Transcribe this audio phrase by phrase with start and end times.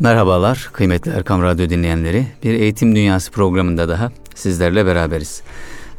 [0.00, 2.26] Merhabalar kıymetli Erkam Radyo dinleyenleri.
[2.42, 5.42] Bir Eğitim Dünyası programında daha sizlerle beraberiz.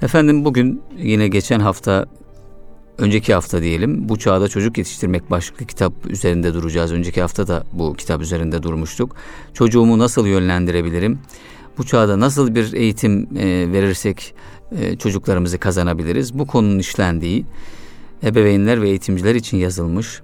[0.02, 2.06] Efendim bugün yine geçen hafta,
[2.98, 6.92] önceki hafta diyelim, bu çağda çocuk yetiştirmek başlıklı kitap üzerinde duracağız.
[6.92, 9.16] Önceki hafta da bu kitap üzerinde durmuştuk.
[9.54, 11.20] Çocuğumu nasıl yönlendirebilirim?
[11.78, 14.36] Bu çağda nasıl bir eğitim e, verirsek
[14.72, 16.40] e, çocuklarımızı kazanabiliriz?
[16.40, 17.46] Bu konunun işlendiği
[18.24, 20.22] ebeveynler ve eğitimciler için yazılmış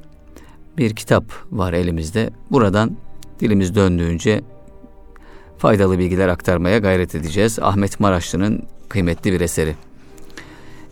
[0.78, 2.30] bir kitap var elimizde.
[2.52, 2.98] Buradan
[3.44, 4.42] dilimiz döndüğünce
[5.58, 7.60] faydalı bilgiler aktarmaya gayret edeceğiz.
[7.60, 9.76] Ahmet Maraşlı'nın kıymetli bir eseri.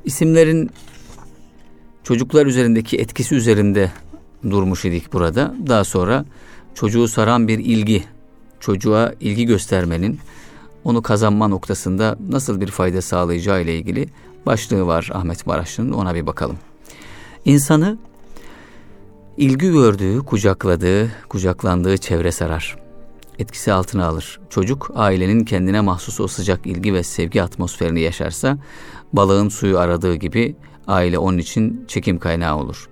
[0.06, 0.70] İsimlerin
[2.04, 3.92] çocuklar üzerindeki etkisi üzerinde
[4.50, 5.56] durmuş idik burada.
[5.68, 6.26] Daha sonra
[6.76, 8.04] çocuğu saran bir ilgi,
[8.60, 10.20] çocuğa ilgi göstermenin
[10.84, 14.08] onu kazanma noktasında nasıl bir fayda sağlayacağı ile ilgili
[14.46, 16.58] başlığı var Ahmet Maraşlı'nın ona bir bakalım.
[17.46, 17.98] İnsanı
[19.42, 22.78] ilgi gördüğü, kucakladığı, kucaklandığı çevre sarar.
[23.40, 24.40] Etkisi altına alır.
[24.50, 28.58] Çocuk ailenin kendine mahsus o sıcak ilgi ve sevgi atmosferini yaşarsa
[29.14, 30.56] balığın suyu aradığı gibi
[30.88, 32.90] aile onun için çekim kaynağı olur.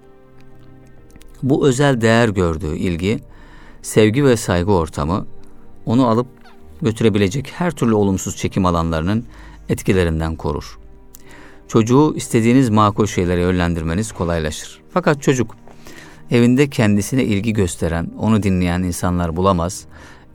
[1.44, 3.20] Bu özel değer gördüğü ilgi,
[3.82, 5.26] sevgi ve saygı ortamı
[5.86, 6.28] onu alıp
[6.82, 9.26] götürebilecek her türlü olumsuz çekim alanlarının
[9.70, 10.80] etkilerinden korur.
[11.68, 14.82] Çocuğu istediğiniz makul şeylere yönlendirmeniz kolaylaşır.
[14.94, 15.56] Fakat çocuk
[16.32, 19.86] evinde kendisine ilgi gösteren, onu dinleyen insanlar bulamaz,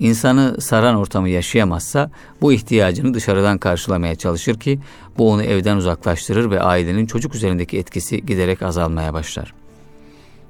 [0.01, 4.79] insanı saran ortamı yaşayamazsa bu ihtiyacını dışarıdan karşılamaya çalışır ki
[5.19, 9.55] bu onu evden uzaklaştırır ve ailenin çocuk üzerindeki etkisi giderek azalmaya başlar.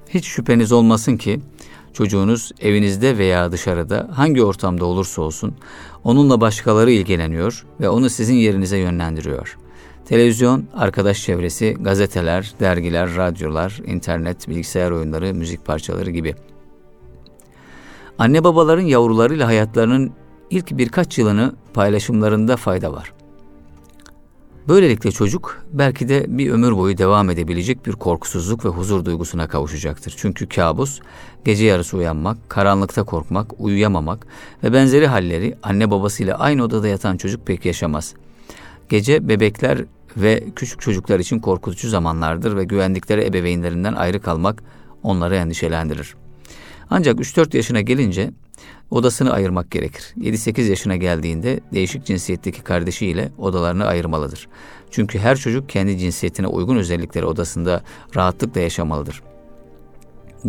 [0.08, 1.40] Hiç şüpheniz olmasın ki
[1.92, 5.54] çocuğunuz evinizde veya dışarıda hangi ortamda olursa olsun
[6.04, 9.58] onunla başkaları ilgileniyor ve onu sizin yerinize yönlendiriyor.
[10.08, 16.34] Televizyon, arkadaş çevresi, gazeteler, dergiler, radyolar, internet, bilgisayar oyunları, müzik parçaları gibi.
[18.18, 20.12] Anne babaların yavrularıyla hayatlarının
[20.50, 23.12] ilk birkaç yılını paylaşımlarında fayda var.
[24.68, 30.14] Böylelikle çocuk belki de bir ömür boyu devam edebilecek bir korkusuzluk ve huzur duygusuna kavuşacaktır.
[30.16, 31.00] Çünkü kabus,
[31.44, 34.26] gece yarısı uyanmak, karanlıkta korkmak, uyuyamamak
[34.62, 38.14] ve benzeri halleri anne babasıyla aynı odada yatan çocuk pek yaşamaz.
[38.88, 39.84] Gece bebekler
[40.16, 44.62] ve küçük çocuklar için korkutucu zamanlardır ve güvendikleri ebeveynlerinden ayrı kalmak
[45.02, 46.14] onları endişelendirir.
[46.90, 48.30] Ancak 3-4 yaşına gelince
[48.90, 50.14] odasını ayırmak gerekir.
[50.20, 54.48] 7-8 yaşına geldiğinde değişik cinsiyetteki kardeşiyle odalarını ayırmalıdır.
[54.90, 57.82] Çünkü her çocuk kendi cinsiyetine uygun özellikleri odasında
[58.16, 59.22] rahatlıkla yaşamalıdır.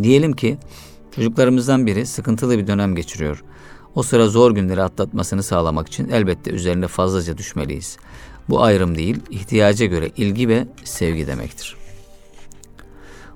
[0.01, 0.57] Diyelim ki
[1.15, 3.43] çocuklarımızdan biri sıkıntılı bir dönem geçiriyor.
[3.95, 7.97] O sıra zor günleri atlatmasını sağlamak için elbette üzerine fazlaca düşmeliyiz.
[8.49, 11.75] Bu ayrım değil, ihtiyaca göre ilgi ve sevgi demektir.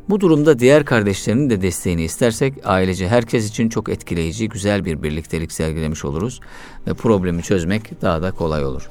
[0.09, 5.52] Bu durumda diğer kardeşlerinin de desteğini istersek ailece herkes için çok etkileyici, güzel bir birliktelik
[5.52, 6.40] sergilemiş oluruz
[6.88, 8.90] ve problemi çözmek daha da kolay olur.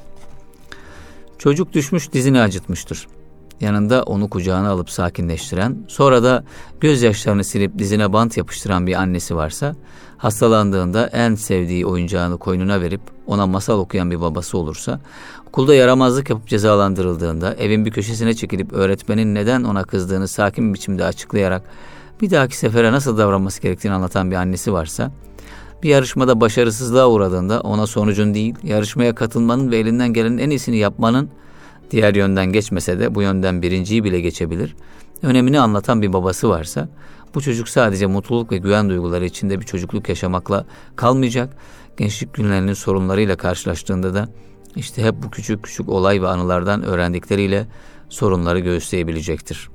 [1.37, 3.07] Çocuk düşmüş dizini acıtmıştır.
[3.61, 6.43] Yanında onu kucağına alıp sakinleştiren, sonra da
[6.79, 9.75] gözyaşlarını silip dizine bant yapıştıran bir annesi varsa,
[10.17, 14.99] hastalandığında en sevdiği oyuncağını koynuna verip ona masal okuyan bir babası olursa,
[15.47, 21.05] okulda yaramazlık yapıp cezalandırıldığında evin bir köşesine çekilip öğretmenin neden ona kızdığını sakin bir biçimde
[21.05, 21.63] açıklayarak
[22.21, 25.11] bir dahaki sefere nasıl davranması gerektiğini anlatan bir annesi varsa,
[25.83, 31.29] bir yarışmada başarısızlığa uğradığında ona sonucun değil, yarışmaya katılmanın ve elinden gelenin en iyisini yapmanın
[31.91, 34.75] diğer yönden geçmese de bu yönden birinciyi bile geçebilir.
[35.23, 36.89] Önemini anlatan bir babası varsa
[37.35, 40.65] bu çocuk sadece mutluluk ve güven duyguları içinde bir çocukluk yaşamakla
[40.95, 41.53] kalmayacak.
[41.99, 44.29] Gençlik günlerinin sorunlarıyla karşılaştığında da
[44.75, 47.67] işte hep bu küçük küçük olay ve anılardan öğrendikleriyle
[48.09, 49.69] sorunları göğüsleyebilecektir.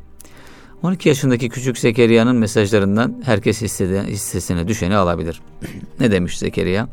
[0.83, 5.43] 12 yaşındaki küçük Zekeriya'nın mesajlarından herkes hissesine düşeni alabilir.
[6.01, 6.89] ne demiş Zekeriya?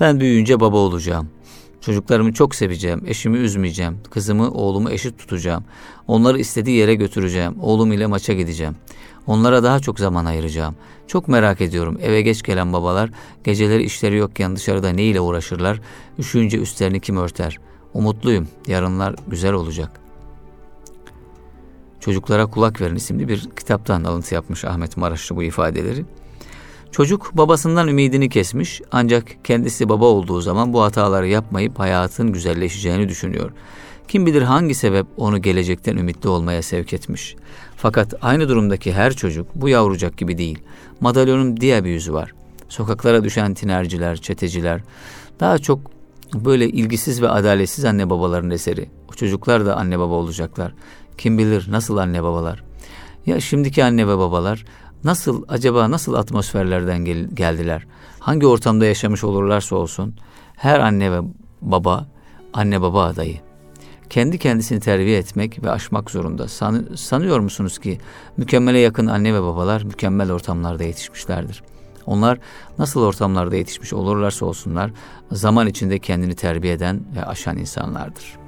[0.00, 1.28] Ben büyüyünce baba olacağım.
[1.80, 5.64] Çocuklarımı çok seveceğim, eşimi üzmeyeceğim, kızımı, oğlumu eşit tutacağım.
[6.06, 8.76] Onları istediği yere götüreceğim, oğlum ile maça gideceğim.
[9.28, 10.76] Onlara daha çok zaman ayıracağım.
[11.06, 13.10] Çok merak ediyorum eve geç gelen babalar
[13.44, 15.80] geceleri işleri yokken dışarıda ne ile uğraşırlar,
[16.18, 17.58] üşüyünce üstlerini kim örter.
[17.94, 19.90] Umutluyum, yarınlar güzel olacak.
[22.00, 26.04] Çocuklara Kulak Verin isimli bir kitaptan alıntı yapmış Ahmet Maraşlı bu ifadeleri.
[26.90, 33.50] Çocuk babasından ümidini kesmiş ancak kendisi baba olduğu zaman bu hataları yapmayıp hayatın güzelleşeceğini düşünüyor.
[34.08, 37.36] Kim bilir hangi sebep onu gelecekten ümitli olmaya sevk etmiş.
[37.76, 40.58] Fakat aynı durumdaki her çocuk bu yavrucak gibi değil.
[41.00, 42.32] Madalyonun diğer bir yüzü var.
[42.68, 44.80] Sokaklara düşen tinerciler, çeteciler
[45.40, 45.80] daha çok
[46.34, 48.90] böyle ilgisiz ve adaletsiz anne babaların eseri.
[49.10, 50.74] O çocuklar da anne baba olacaklar.
[51.18, 52.64] Kim bilir nasıl anne babalar.
[53.26, 54.64] Ya şimdiki anne ve babalar
[55.04, 57.86] nasıl acaba nasıl atmosferlerden gel- geldiler?
[58.18, 60.14] Hangi ortamda yaşamış olurlarsa olsun
[60.56, 61.18] her anne ve
[61.62, 62.08] baba
[62.52, 63.47] anne baba adayı.
[64.10, 66.48] Kendi kendisini terbiye etmek ve aşmak zorunda.
[66.48, 67.98] San, sanıyor musunuz ki
[68.36, 71.62] mükemmele yakın anne ve babalar mükemmel ortamlarda yetişmişlerdir.
[72.06, 72.38] Onlar
[72.78, 74.90] nasıl ortamlarda yetişmiş olurlarsa olsunlar
[75.32, 78.38] zaman içinde kendini terbiye eden ve aşan insanlardır.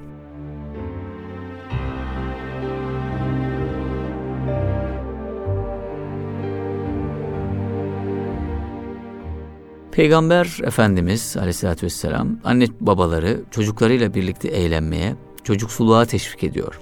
[9.91, 16.79] Peygamber Efendimiz aleyhissalatü vesselam anne babaları çocuklarıyla birlikte eğlenmeye, çocuksuluğa teşvik ediyor.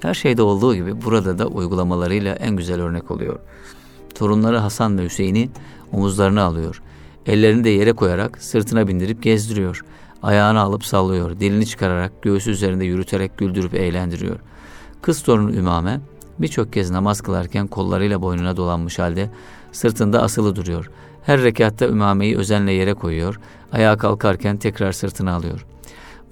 [0.00, 3.38] Her şeyde olduğu gibi burada da uygulamalarıyla en güzel örnek oluyor.
[4.14, 5.50] Torunları Hasan ve Hüseyin'i
[5.92, 6.82] omuzlarına alıyor.
[7.26, 9.84] Ellerini de yere koyarak sırtına bindirip gezdiriyor.
[10.22, 11.40] Ayağını alıp sallıyor.
[11.40, 14.36] Dilini çıkararak göğsü üzerinde yürüterek güldürüp eğlendiriyor.
[15.02, 16.00] Kız torunu Ümame
[16.38, 19.30] birçok kez namaz kılarken kollarıyla boynuna dolanmış halde
[19.72, 20.90] sırtında asılı duruyor.
[21.22, 23.40] Her rekatta ümameyi özenle yere koyuyor.
[23.72, 25.66] Ayağa kalkarken tekrar sırtına alıyor.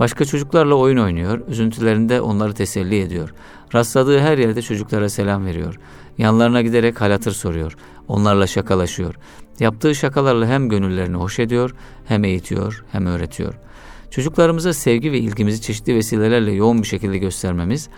[0.01, 1.41] Başka çocuklarla oyun oynuyor.
[1.49, 3.35] Üzüntülerinde onları teselli ediyor.
[3.75, 5.79] Rastladığı her yerde çocuklara selam veriyor.
[6.19, 7.77] Yanlarına giderek hal hatır soruyor.
[8.09, 9.15] Onlarla şakalaşıyor.
[9.59, 11.75] Yaptığı şakalarla hem gönüllerini hoş ediyor,
[12.05, 13.55] hem eğitiyor, hem öğretiyor.
[14.11, 17.89] Çocuklarımıza sevgi ve ilgimizi çeşitli vesilelerle yoğun bir şekilde göstermemiz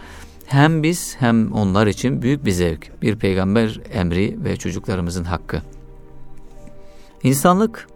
[0.47, 5.63] hem biz hem onlar için büyük bir zevk, bir peygamber emri ve çocuklarımızın hakkı.
[7.23, 7.89] İnsanlık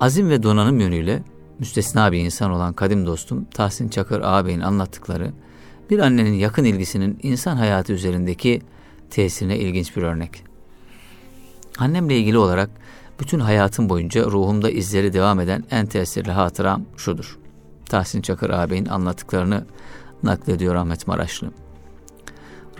[0.00, 1.22] azim ve donanım yönüyle
[1.58, 5.32] müstesna bir insan olan kadim dostum Tahsin Çakır ağabeyin anlattıkları
[5.90, 8.62] bir annenin yakın ilgisinin insan hayatı üzerindeki
[9.10, 10.44] tesirine ilginç bir örnek.
[11.78, 12.70] Annemle ilgili olarak
[13.20, 17.38] bütün hayatım boyunca ruhumda izleri devam eden en tesirli hatıram şudur.
[17.86, 19.66] Tahsin Çakır ağabeyin anlattıklarını
[20.22, 21.50] naklediyor Ahmet Maraşlı.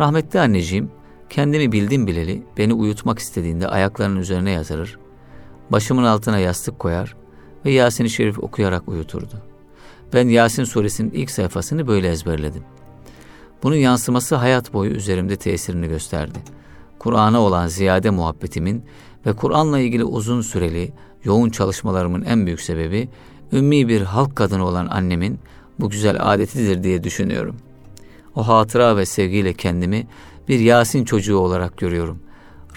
[0.01, 0.91] Rahmetli anneciğim
[1.31, 4.99] kendimi bildim bileli beni uyutmak istediğinde ayaklarının üzerine yatırır,
[5.71, 7.17] başımın altına yastık koyar
[7.65, 9.43] ve Yasin-i Şerif okuyarak uyuturdu.
[10.13, 12.63] Ben Yasin suresinin ilk sayfasını böyle ezberledim.
[13.63, 16.39] Bunun yansıması hayat boyu üzerimde tesirini gösterdi.
[16.99, 18.85] Kur'an'a olan ziyade muhabbetimin
[19.27, 20.93] ve Kur'an'la ilgili uzun süreli,
[21.25, 23.09] yoğun çalışmalarımın en büyük sebebi,
[23.53, 25.39] ümmi bir halk kadını olan annemin
[25.81, 27.57] bu güzel adetidir diye düşünüyorum.
[28.35, 30.07] O hatıra ve sevgiyle kendimi
[30.49, 32.19] bir Yasin çocuğu olarak görüyorum.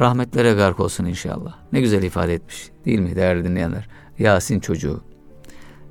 [0.01, 1.56] Rahmetlere gark olsun inşallah.
[1.74, 3.88] Ne güzel ifade etmiş değil mi değerli dinleyenler?
[4.19, 5.02] Yasin çocuğu.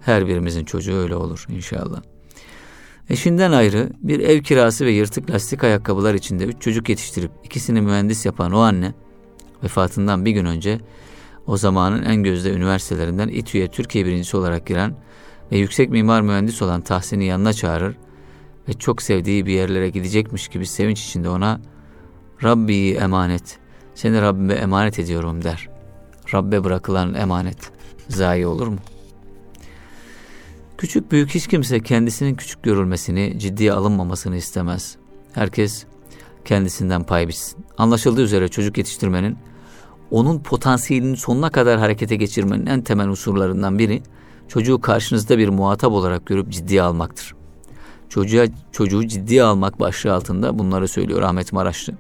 [0.01, 2.03] Her birimizin çocuğu öyle olur inşallah.
[3.11, 8.27] Eşinden ayrı bir ev kirası ve yırtık lastik ayakkabılar içinde üç çocuk yetiştirip ikisini mühendis
[8.27, 8.95] yapan o anne
[9.63, 10.81] vefatından bir gün önce
[11.47, 14.97] o zamanın en gözde üniversitelerinden İTÜ'ye Türkiye birincisi olarak giren
[15.53, 17.97] ve yüksek mimar mühendis olan Tahsin'i yanına çağırır
[18.69, 21.61] ve çok sevdiği bir yerlere gidecekmiş gibi sevinç içinde ona
[22.43, 23.59] Rabbi emanet,
[23.95, 25.69] seni Rabbime emanet ediyorum der.
[26.35, 27.76] Rabbe bırakılan emanet
[28.09, 28.79] zayi olur mu?
[30.79, 34.97] Küçük büyük hiç kimse kendisinin küçük görülmesini, ciddiye alınmamasını istemez.
[35.33, 35.85] Herkes
[36.45, 37.65] kendisinden pay biçsin.
[37.79, 39.37] Anlaşıldığı üzere çocuk yetiştirmenin
[40.11, 44.03] onun potansiyelini sonuna kadar harekete geçirmenin en temel unsurlarından biri
[44.49, 47.35] çocuğu karşınızda bir muhatap olarak görüp ciddiye almaktır.
[48.09, 51.93] Çocuğa, çocuğu ciddiye almak başlığı altında bunları söylüyor Ahmet Maraşlı.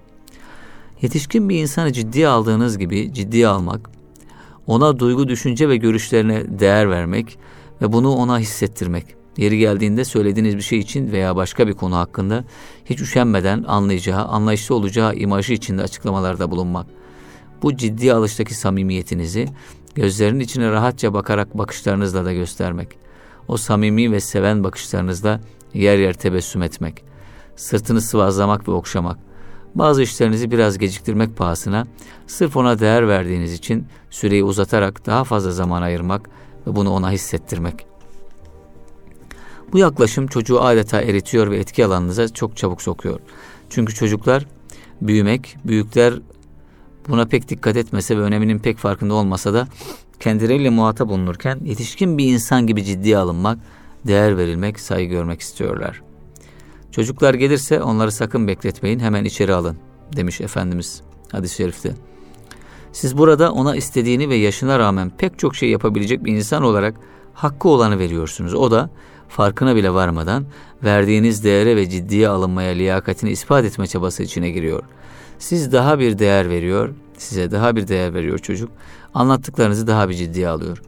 [1.02, 3.90] Yetişkin bir insanı ciddiye aldığınız gibi ciddiye almak,
[4.66, 7.38] ona duygu, düşünce ve görüşlerine değer vermek
[7.82, 9.04] ve bunu ona hissettirmek.
[9.36, 12.44] Yeri geldiğinde söylediğiniz bir şey için veya başka bir konu hakkında
[12.84, 16.86] hiç üşenmeden anlayacağı, anlayışlı olacağı imajı içinde açıklamalarda bulunmak.
[17.62, 19.46] Bu ciddi alıştaki samimiyetinizi
[19.94, 22.88] gözlerinin içine rahatça bakarak bakışlarınızla da göstermek.
[23.48, 25.40] O samimi ve seven bakışlarınızla
[25.74, 27.04] yer yer tebessüm etmek.
[27.56, 29.25] Sırtını sıvazlamak ve okşamak.
[29.78, 31.86] Bazı işlerinizi biraz geciktirmek pahasına
[32.26, 36.30] sırf ona değer verdiğiniz için süreyi uzatarak daha fazla zaman ayırmak
[36.66, 37.86] ve bunu ona hissettirmek.
[39.72, 43.20] Bu yaklaşım çocuğu adeta eritiyor ve etki alanınıza çok çabuk sokuyor.
[43.70, 44.46] Çünkü çocuklar
[45.00, 46.14] büyümek, büyükler
[47.08, 49.68] buna pek dikkat etmese ve öneminin pek farkında olmasa da
[50.20, 53.58] kendileriyle muhatap olunurken yetişkin bir insan gibi ciddiye alınmak,
[54.06, 56.05] değer verilmek, saygı görmek istiyorlar.
[56.96, 59.76] Çocuklar gelirse onları sakın bekletmeyin, hemen içeri alın
[60.16, 61.94] demiş Efendimiz hadis-i şerifte.
[62.92, 66.94] Siz burada ona istediğini ve yaşına rağmen pek çok şey yapabilecek bir insan olarak
[67.34, 68.54] hakkı olanı veriyorsunuz.
[68.54, 68.90] O da
[69.28, 70.46] farkına bile varmadan
[70.84, 74.82] verdiğiniz değere ve ciddiye alınmaya liyakatini ispat etme çabası içine giriyor.
[75.38, 78.70] Siz daha bir değer veriyor, size daha bir değer veriyor çocuk.
[79.14, 80.82] Anlattıklarınızı daha bir ciddiye alıyor.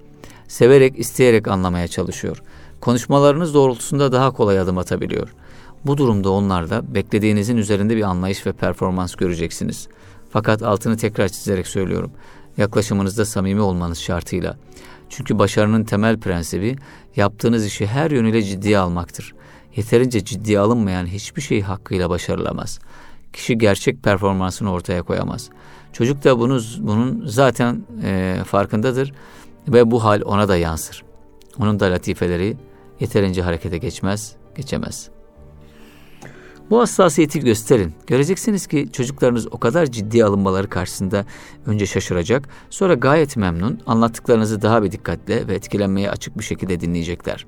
[0.48, 2.42] Severek, isteyerek anlamaya çalışıyor.
[2.80, 5.34] Konuşmalarınız doğrultusunda daha kolay adım atabiliyor.
[5.84, 9.88] Bu durumda onlarda beklediğinizin üzerinde bir anlayış ve performans göreceksiniz.
[10.30, 12.12] Fakat altını tekrar çizerek söylüyorum.
[12.56, 14.56] Yaklaşımınızda samimi olmanız şartıyla.
[15.08, 16.76] Çünkü başarının temel prensibi
[17.16, 19.34] yaptığınız işi her yönüyle ciddiye almaktır.
[19.76, 22.78] Yeterince ciddiye alınmayan hiçbir şey hakkıyla başarılamaz.
[23.32, 25.50] Kişi gerçek performansını ortaya koyamaz.
[25.92, 29.12] Çocuk da bunu, bunun zaten e, farkındadır
[29.68, 31.04] ve bu hal ona da yansır.
[31.58, 32.56] Onun da latifeleri
[33.00, 35.10] yeterince harekete geçmez, geçemez.
[36.70, 37.92] Bu hassasiyeti gösterin.
[38.06, 41.24] Göreceksiniz ki çocuklarınız o kadar ciddi alınmaları karşısında
[41.66, 47.46] önce şaşıracak, sonra gayet memnun, anlattıklarınızı daha bir dikkatle ve etkilenmeye açık bir şekilde dinleyecekler.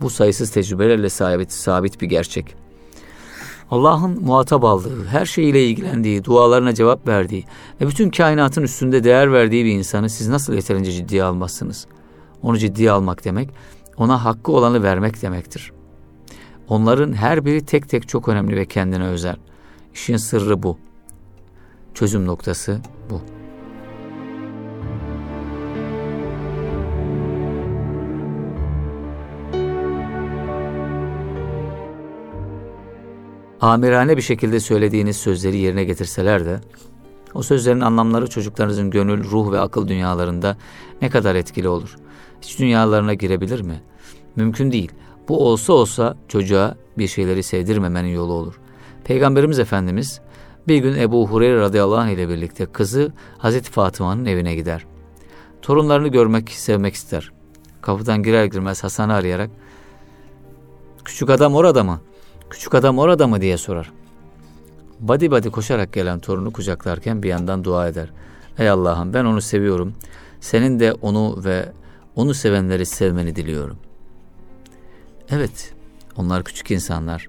[0.00, 2.56] Bu sayısız tecrübelerle sabit, sabit bir gerçek.
[3.70, 7.44] Allah'ın muhatap aldığı, her şeyiyle ilgilendiği, dualarına cevap verdiği
[7.80, 11.86] ve bütün kainatın üstünde değer verdiği bir insanı siz nasıl yeterince ciddiye almazsınız?
[12.42, 13.50] Onu ciddiye almak demek,
[13.96, 15.73] ona hakkı olanı vermek demektir.
[16.68, 19.36] Onların her biri tek tek çok önemli ve kendine özel.
[19.94, 20.78] İşin sırrı bu.
[21.94, 22.80] Çözüm noktası
[23.10, 23.20] bu.
[33.64, 36.60] amirane bir şekilde söylediğiniz sözleri yerine getirseler de
[37.34, 40.56] o sözlerin anlamları çocuklarınızın gönül, ruh ve akıl dünyalarında
[41.02, 41.96] ne kadar etkili olur?
[42.42, 43.82] Hiç dünyalarına girebilir mi?
[44.36, 44.92] Mümkün değil.
[45.28, 48.60] Bu olsa olsa çocuğa bir şeyleri sevdirmemenin yolu olur.
[49.04, 50.20] Peygamberimiz Efendimiz
[50.68, 54.86] bir gün Ebu Hureyre radıyallahu anh ile birlikte kızı Hazreti Fatıma'nın evine gider.
[55.62, 57.32] Torunlarını görmek, sevmek ister.
[57.80, 59.50] Kapıdan girer girmez Hasan'ı arayarak
[61.04, 62.00] ''Küçük adam orada mı?''
[62.54, 63.92] Küçük adam orada mı diye sorar.
[65.00, 68.10] Badi badi koşarak gelen torunu kucaklarken bir yandan dua eder.
[68.58, 69.94] Ey Allah'ım ben onu seviyorum.
[70.40, 71.72] Senin de onu ve
[72.16, 73.76] onu sevenleri sevmeni diliyorum.
[75.30, 75.74] Evet,
[76.16, 77.28] onlar küçük insanlar.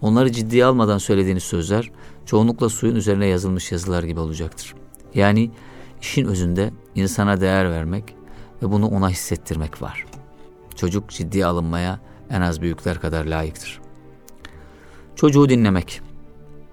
[0.00, 1.90] Onları ciddiye almadan söylediğiniz sözler
[2.26, 4.74] çoğunlukla suyun üzerine yazılmış yazılar gibi olacaktır.
[5.14, 5.50] Yani
[6.00, 8.16] işin özünde insana değer vermek
[8.62, 10.04] ve bunu ona hissettirmek var.
[10.76, 13.80] Çocuk ciddiye alınmaya en az büyükler kadar layıktır.
[15.16, 16.00] Çocuğu dinlemek.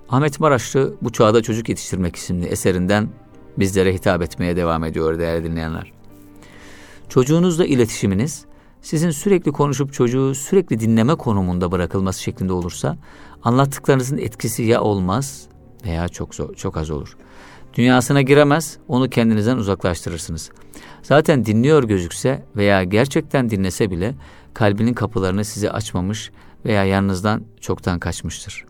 [0.10, 3.10] Ahmet Maraşlı bu çağda çocuk yetiştirmek isimli eserinden
[3.58, 5.92] bizlere hitap etmeye devam ediyor değerli dinleyenler.
[7.10, 8.46] Çocuğunuzla iletişiminiz
[8.82, 12.98] sizin sürekli konuşup çocuğu sürekli dinleme konumunda bırakılması şeklinde olursa
[13.44, 15.48] anlattıklarınızın etkisi ya olmaz
[15.86, 17.18] veya çok zor, çok az olur.
[17.74, 20.52] Dünyasına giremez, onu kendinizden uzaklaştırırsınız.
[21.04, 24.16] Zaten dinliyor gözükse veya gerçekten dinlese bile
[24.54, 26.32] kalbinin kapılarını size açmamış
[26.66, 28.66] veya yanınızdan çoktan kaçmıştır.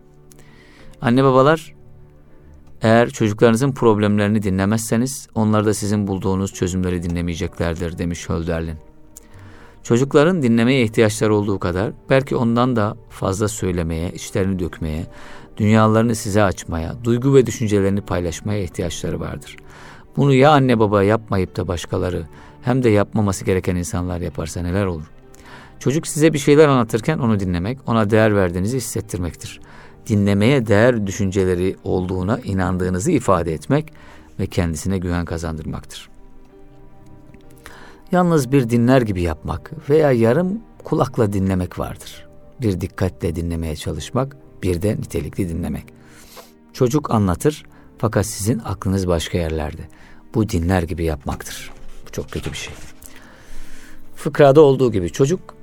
[1.01, 1.75] Anne babalar
[2.81, 8.88] eğer çocuklarınızın problemlerini dinlemezseniz onlar da sizin bulduğunuz çözümleri dinlemeyeceklerdir demiş Hölderlin.
[9.83, 15.05] Çocukların dinlemeye ihtiyaçları olduğu kadar belki ondan da fazla söylemeye, içlerini dökmeye,
[15.57, 19.57] dünyalarını size açmaya, duygu ve düşüncelerini paylaşmaya ihtiyaçları vardır.
[20.17, 22.23] Bunu ya anne baba yapmayıp da başkaları
[22.61, 25.11] hem de yapmaması gereken insanlar yaparsa neler olur?
[25.79, 29.59] Çocuk size bir şeyler anlatırken onu dinlemek, ona değer verdiğinizi hissettirmektir.
[30.07, 33.93] Dinlemeye değer düşünceleri olduğuna inandığınızı ifade etmek
[34.39, 36.09] ve kendisine güven kazandırmaktır.
[38.11, 42.27] Yalnız bir dinler gibi yapmak veya yarım kulakla dinlemek vardır.
[42.61, 45.85] Bir dikkatle dinlemeye çalışmak, bir de nitelikli dinlemek.
[46.73, 47.65] Çocuk anlatır
[47.97, 49.81] fakat sizin aklınız başka yerlerde.
[50.35, 51.71] Bu dinler gibi yapmaktır.
[52.07, 52.73] Bu çok kötü bir şey.
[54.15, 55.59] Fıkrada olduğu gibi çocuk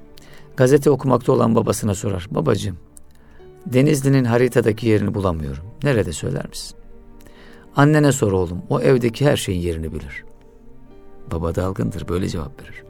[0.57, 2.27] Gazete okumakta olan babasına sorar.
[2.31, 2.77] Babacığım,
[3.67, 5.65] Denizli'nin haritadaki yerini bulamıyorum.
[5.83, 6.77] Nerede söyler misin?
[7.77, 8.63] Annene sor oğlum.
[8.69, 10.25] O evdeki her şeyin yerini bilir.
[11.33, 12.09] Baba dalgındır.
[12.09, 12.83] Böyle cevap verir.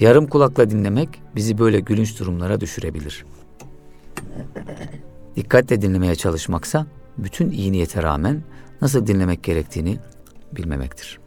[0.00, 3.24] Yarım kulakla dinlemek bizi böyle gülünç durumlara düşürebilir.
[5.36, 6.86] Dikkatle dinlemeye çalışmaksa
[7.18, 8.42] bütün iyi niyete rağmen
[8.82, 9.98] nasıl dinlemek gerektiğini
[10.52, 11.20] bilmemektir.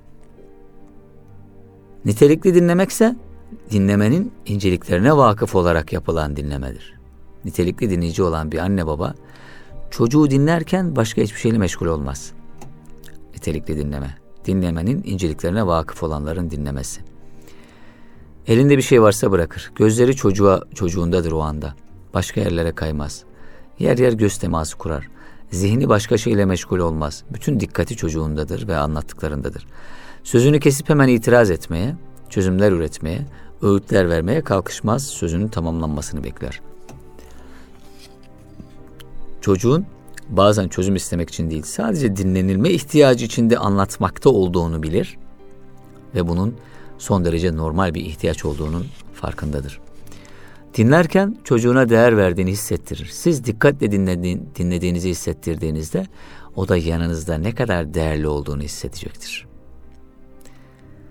[2.05, 3.15] Nitelikli dinlemekse
[3.71, 6.93] dinlemenin inceliklerine vakıf olarak yapılan dinlemedir.
[7.45, 9.13] Nitelikli dinleyici olan bir anne baba
[9.91, 12.31] çocuğu dinlerken başka hiçbir şeyle meşgul olmaz.
[13.33, 14.22] Nitelikli dinleme.
[14.45, 17.01] Dinlemenin inceliklerine vakıf olanların dinlemesi.
[18.47, 19.71] Elinde bir şey varsa bırakır.
[19.75, 21.75] Gözleri çocuğa çocuğundadır o anda.
[22.13, 23.23] Başka yerlere kaymaz.
[23.79, 25.09] Yer yer göz teması kurar.
[25.51, 27.23] Zihni başka şeyle meşgul olmaz.
[27.33, 29.67] Bütün dikkati çocuğundadır ve anlattıklarındadır.
[30.23, 31.95] Sözünü kesip hemen itiraz etmeye,
[32.29, 33.25] çözümler üretmeye,
[33.61, 36.61] öğütler vermeye kalkışmaz, sözünün tamamlanmasını bekler.
[39.41, 39.85] Çocuğun
[40.29, 45.17] bazen çözüm istemek için değil, sadece dinlenilme ihtiyacı içinde anlatmakta olduğunu bilir
[46.15, 46.55] ve bunun
[46.97, 49.79] son derece normal bir ihtiyaç olduğunun farkındadır.
[50.77, 53.09] Dinlerken çocuğuna değer verdiğini hissettirir.
[53.11, 56.07] Siz dikkatle dinlediğin, dinlediğinizi hissettirdiğinizde
[56.55, 59.47] o da yanınızda ne kadar değerli olduğunu hissedecektir.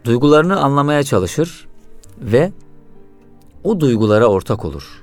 [0.05, 1.69] Duygularını anlamaya çalışır
[2.19, 2.53] ve
[3.65, 5.02] o duygulara ortak olur.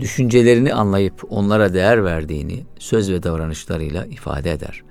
[0.00, 4.82] Düşüncelerini anlayıp onlara değer verdiğini söz ve davranışlarıyla ifade eder.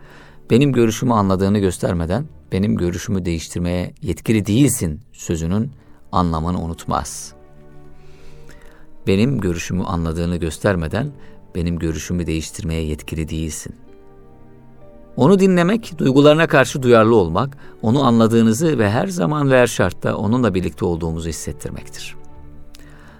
[0.49, 5.71] Benim görüşümü anladığını göstermeden benim görüşümü değiştirmeye yetkili değilsin sözünün
[6.11, 7.33] anlamını unutmaz.
[9.07, 11.11] Benim görüşümü anladığını göstermeden
[11.55, 13.75] benim görüşümü değiştirmeye yetkili değilsin.
[15.15, 20.53] Onu dinlemek, duygularına karşı duyarlı olmak, onu anladığınızı ve her zaman ve her şartta onunla
[20.53, 22.15] birlikte olduğumuzu hissettirmektir.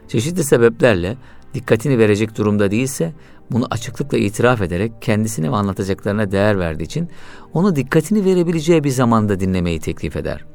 [0.07, 1.17] Çeşitli sebeplerle
[1.53, 3.13] dikkatini verecek durumda değilse
[3.51, 7.09] bunu açıklıkla itiraf ederek kendisine ve anlatacaklarına değer verdiği için
[7.53, 10.45] onu dikkatini verebileceği bir zamanda dinlemeyi teklif eder.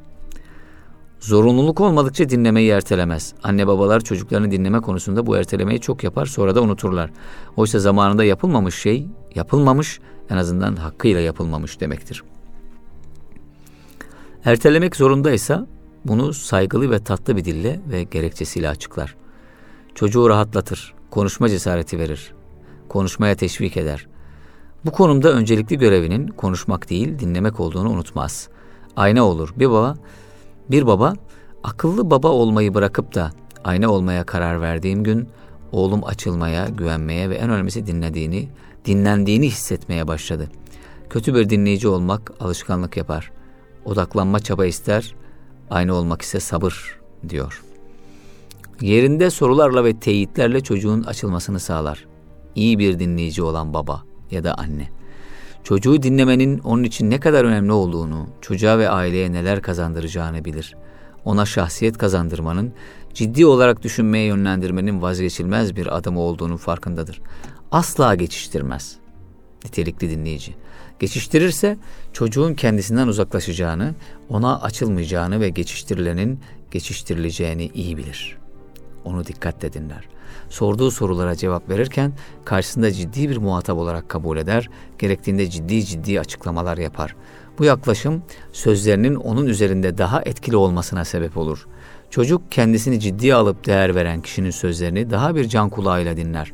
[1.21, 3.35] Zorunluluk olmadıkça dinlemeyi ertelemez.
[3.43, 7.11] Anne babalar çocuklarını dinleme konusunda bu ertelemeyi çok yapar sonra da unuturlar.
[7.57, 12.23] Oysa zamanında yapılmamış şey yapılmamış en azından hakkıyla yapılmamış demektir.
[14.45, 15.67] Ertelemek zorundaysa
[16.05, 19.17] bunu saygılı ve tatlı bir dille ve gerekçesiyle açıklar.
[19.95, 22.35] Çocuğu rahatlatır, konuşma cesareti verir,
[22.89, 24.07] konuşmaya teşvik eder.
[24.85, 28.49] Bu konumda öncelikli görevinin konuşmak değil, dinlemek olduğunu unutmaz.
[28.97, 29.55] Ayna olur.
[29.57, 29.97] Bir baba,
[30.71, 31.15] bir baba
[31.63, 33.33] akıllı baba olmayı bırakıp da
[33.65, 35.29] ayna olmaya karar verdiğim gün
[35.73, 38.49] oğlum açılmaya, güvenmeye ve en önemlisi dinlediğini,
[38.85, 40.49] dinlendiğini hissetmeye başladı.
[41.11, 43.33] Kötü bir dinleyici olmak alışkanlık yapar.
[43.85, 45.15] Odaklanma çaba ister,
[45.71, 47.63] aynı olmak ise sabır diyor.
[48.81, 52.07] Yerinde sorularla ve teyitlerle çocuğun açılmasını sağlar.
[52.55, 54.89] İyi bir dinleyici olan baba ya da anne.
[55.65, 60.77] Çocuğu dinlemenin onun için ne kadar önemli olduğunu, çocuğa ve aileye neler kazandıracağını bilir.
[61.25, 62.73] Ona şahsiyet kazandırmanın,
[63.15, 67.21] ciddi olarak düşünmeye yönlendirmenin vazgeçilmez bir adımı olduğunu farkındadır.
[67.71, 68.97] Asla geçiştirmez.
[69.65, 70.55] Nitelikli dinleyici.
[70.99, 71.77] Geçiştirirse
[72.13, 73.95] çocuğun kendisinden uzaklaşacağını,
[74.29, 76.41] ona açılmayacağını ve geçiştirilenin
[76.71, 78.44] geçiştirileceğini iyi bilir.
[79.05, 80.09] Onu dikkatle dinler
[80.49, 82.13] sorduğu sorulara cevap verirken
[82.45, 87.17] karşısında ciddi bir muhatap olarak kabul eder, gerektiğinde ciddi ciddi açıklamalar yapar.
[87.59, 91.67] Bu yaklaşım sözlerinin onun üzerinde daha etkili olmasına sebep olur.
[92.11, 96.53] Çocuk kendisini ciddiye alıp değer veren kişinin sözlerini daha bir can kulağıyla dinler.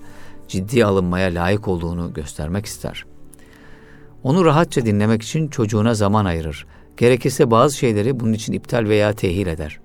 [0.49, 3.05] Ciddiye alınmaya layık olduğunu göstermek ister.
[4.23, 6.67] Onu rahatça dinlemek için çocuğuna zaman ayırır.
[6.97, 9.81] Gerekirse bazı şeyleri bunun için iptal veya tehil eder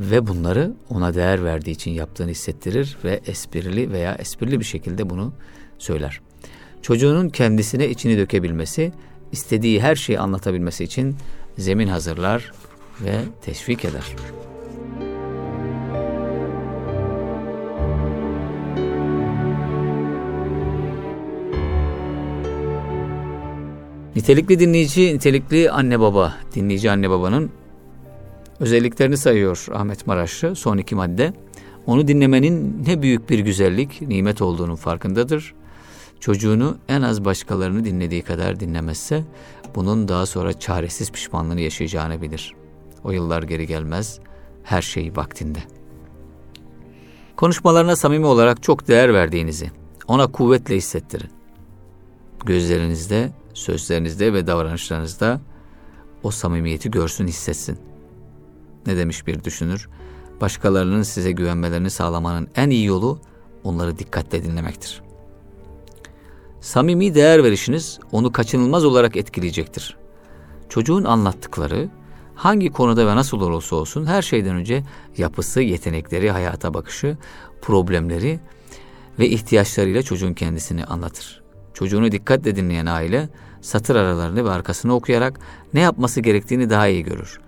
[0.00, 5.32] ve bunları ona değer verdiği için yaptığını hissettirir ve esprili veya esprili bir şekilde bunu
[5.78, 6.20] söyler.
[6.82, 8.92] Çocuğunun kendisine içini dökebilmesi,
[9.32, 11.16] istediği her şeyi anlatabilmesi için
[11.58, 12.52] zemin hazırlar
[13.00, 14.04] ve teşvik eder.
[24.16, 27.50] Nitelikli dinleyici, nitelikli anne baba, dinleyici anne babanın
[28.60, 31.32] özelliklerini sayıyor Ahmet Maraşlı son iki madde.
[31.86, 35.54] Onu dinlemenin ne büyük bir güzellik, nimet olduğunun farkındadır.
[36.20, 39.24] Çocuğunu en az başkalarını dinlediği kadar dinlemezse
[39.74, 42.54] bunun daha sonra çaresiz pişmanlığını yaşayacağını bilir.
[43.04, 44.20] O yıllar geri gelmez,
[44.62, 45.58] her şey vaktinde.
[47.36, 49.70] Konuşmalarına samimi olarak çok değer verdiğinizi
[50.08, 51.30] ona kuvvetle hissettirin.
[52.46, 55.40] Gözlerinizde, sözlerinizde ve davranışlarınızda
[56.22, 57.89] o samimiyeti görsün, hissetsin.
[58.86, 59.88] Ne demiş bir düşünür?
[60.40, 63.20] Başkalarının size güvenmelerini sağlamanın en iyi yolu
[63.64, 65.02] onları dikkatle dinlemektir.
[66.60, 69.96] Samimi değer verişiniz onu kaçınılmaz olarak etkileyecektir.
[70.68, 71.88] Çocuğun anlattıkları
[72.34, 74.82] hangi konuda ve nasıl olursa olsun her şeyden önce
[75.18, 77.16] yapısı, yetenekleri, hayata bakışı,
[77.62, 78.40] problemleri
[79.18, 81.42] ve ihtiyaçlarıyla çocuğun kendisini anlatır.
[81.74, 83.28] Çocuğunu dikkatle dinleyen aile
[83.60, 85.40] satır aralarını ve arkasını okuyarak
[85.74, 87.40] ne yapması gerektiğini daha iyi görür.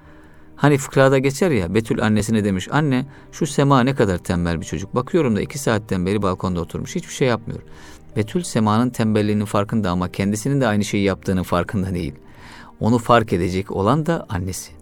[0.62, 4.94] Hani fıkrada geçer ya Betül annesine demiş anne şu Sema ne kadar tembel bir çocuk.
[4.94, 7.60] Bakıyorum da iki saatten beri balkonda oturmuş hiçbir şey yapmıyor.
[8.16, 12.14] Betül Sema'nın tembelliğinin farkında ama kendisinin de aynı şeyi yaptığının farkında değil.
[12.80, 14.72] Onu fark edecek olan da annesi.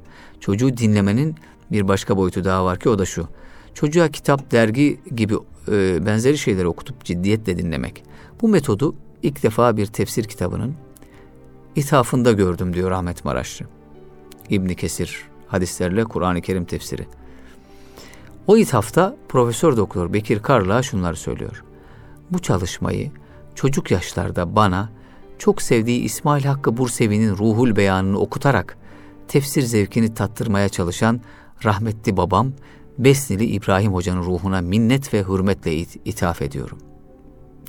[0.40, 1.34] Çocuğu dinlemenin
[1.72, 3.28] bir başka boyutu daha var ki o da şu.
[3.74, 5.34] Çocuğa kitap, dergi gibi
[5.68, 8.04] e, benzeri şeyleri okutup ciddiyetle dinlemek.
[8.42, 10.74] Bu metodu ilk defa bir tefsir kitabının
[11.76, 13.66] ithafında gördüm diyor Ahmet Maraşlı.
[14.50, 17.06] İbni Kesir hadislerle Kur'an-ı Kerim tefsiri.
[18.46, 21.64] O ithafta Profesör Doktor Bekir Karla şunları söylüyor.
[22.30, 23.10] Bu çalışmayı
[23.54, 24.90] çocuk yaşlarda bana
[25.38, 28.78] çok sevdiği İsmail Hakkı Bursevi'nin ruhul beyanını okutarak
[29.28, 31.20] tefsir zevkini tattırmaya çalışan
[31.64, 32.52] rahmetli babam
[32.98, 36.78] Besnili İbrahim Hoca'nın ruhuna minnet ve hürmetle ithaf ediyorum.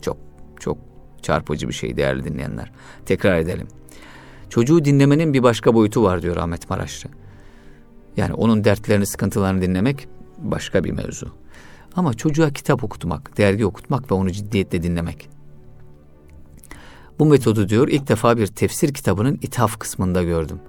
[0.02, 0.18] Çok
[0.60, 0.78] çok
[1.22, 2.72] çarpıcı bir şey değerli dinleyenler.
[3.06, 3.68] Tekrar edelim.
[4.50, 7.10] Çocuğu dinlemenin bir başka boyutu var diyor Ahmet Maraşlı.
[8.18, 11.28] Yani onun dertlerini, sıkıntılarını dinlemek başka bir mevzu.
[11.96, 15.30] Ama çocuğa kitap okutmak, dergi okutmak ve onu ciddiyetle dinlemek.
[17.20, 20.60] Bu metodu diyor ilk defa bir tefsir kitabının ithaf kısmında gördüm.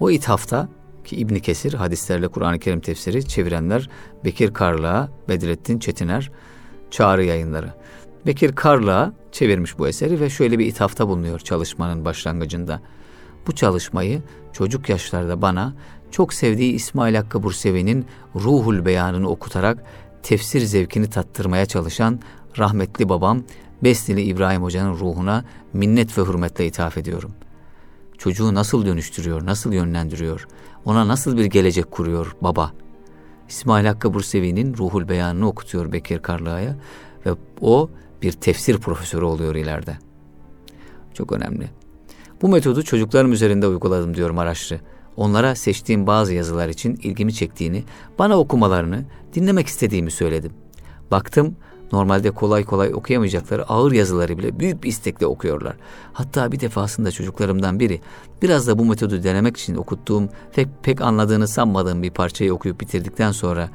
[0.00, 0.68] O ithafta
[1.04, 3.90] ki İbn Kesir hadislerle Kur'an-ı Kerim tefsiri çevirenler
[4.24, 6.30] Bekir Karlığa, Bedrettin Çetiner,
[6.90, 7.74] Çağrı Yayınları.
[8.26, 12.80] Bekir Karlığa çevirmiş bu eseri ve şöyle bir ithafta bulunuyor çalışmanın başlangıcında.
[13.46, 15.74] Bu çalışmayı çocuk yaşlarda bana
[16.10, 19.84] çok sevdiği İsmail Hakkı Bursevi'nin Ruhul Beyanını okutarak
[20.22, 22.20] tefsir zevkini tattırmaya çalışan
[22.58, 23.42] rahmetli babam
[23.84, 27.32] Besnili İbrahim Hoca'nın ruhuna minnet ve hürmetle ithaf ediyorum.
[28.18, 30.48] Çocuğu nasıl dönüştürüyor, nasıl yönlendiriyor,
[30.84, 32.72] ona nasıl bir gelecek kuruyor baba.
[33.48, 36.76] İsmail Hakkı Bursevi'nin Ruhul Beyanını okutuyor Bekir Karlıağa'ya
[37.26, 37.90] ve o
[38.22, 39.98] bir tefsir profesörü oluyor ileride.
[41.14, 41.70] Çok önemli.
[42.42, 44.80] Bu metodu çocuklarım üzerinde uyguladım diyor Maraşlı.
[45.18, 47.84] Onlara seçtiğim bazı yazılar için ilgimi çektiğini,
[48.18, 49.04] bana okumalarını,
[49.34, 50.52] dinlemek istediğimi söyledim.
[51.10, 51.56] Baktım
[51.92, 55.76] normalde kolay kolay okuyamayacakları ağır yazıları bile büyük bir istekle okuyorlar.
[56.12, 58.00] Hatta bir defasında çocuklarımdan biri
[58.42, 63.32] biraz da bu metodu denemek için okuttuğum pek, pek anladığını sanmadığım bir parçayı okuyup bitirdikten
[63.32, 63.68] sonra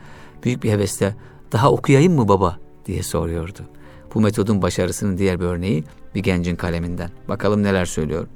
[0.43, 1.15] büyük bir hevesle
[1.51, 3.59] daha okuyayım mı baba diye soruyordu.
[4.13, 5.83] Bu metodun başarısının diğer bir örneği
[6.15, 7.09] bir gencin kaleminden.
[7.29, 8.27] Bakalım neler söylüyor.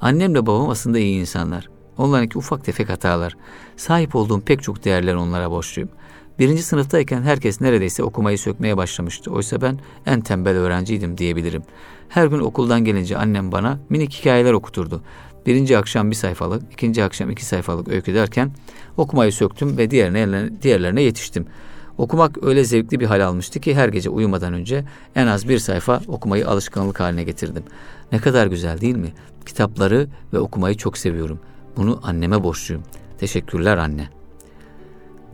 [0.00, 1.79] Annemle babam aslında iyi insanlar.
[2.00, 3.36] Onlarınki ufak tefek hatalar.
[3.76, 5.90] Sahip olduğum pek çok değerler onlara borçluyum.
[6.38, 9.30] Birinci sınıftayken herkes neredeyse okumayı sökmeye başlamıştı.
[9.30, 11.62] Oysa ben en tembel öğrenciydim diyebilirim.
[12.08, 15.02] Her gün okuldan gelince annem bana minik hikayeler okuturdu.
[15.46, 18.50] Birinci akşam bir sayfalık, ikinci akşam iki sayfalık öykü derken
[18.96, 21.46] okumayı söktüm ve diğerine, diğerlerine yetiştim.
[21.98, 24.84] Okumak öyle zevkli bir hal almıştı ki her gece uyumadan önce
[25.14, 27.62] en az bir sayfa okumayı alışkanlık haline getirdim.
[28.12, 29.12] Ne kadar güzel değil mi?
[29.46, 31.40] Kitapları ve okumayı çok seviyorum.
[31.76, 32.82] Bunu anneme borçluyum.
[33.18, 34.08] Teşekkürler anne.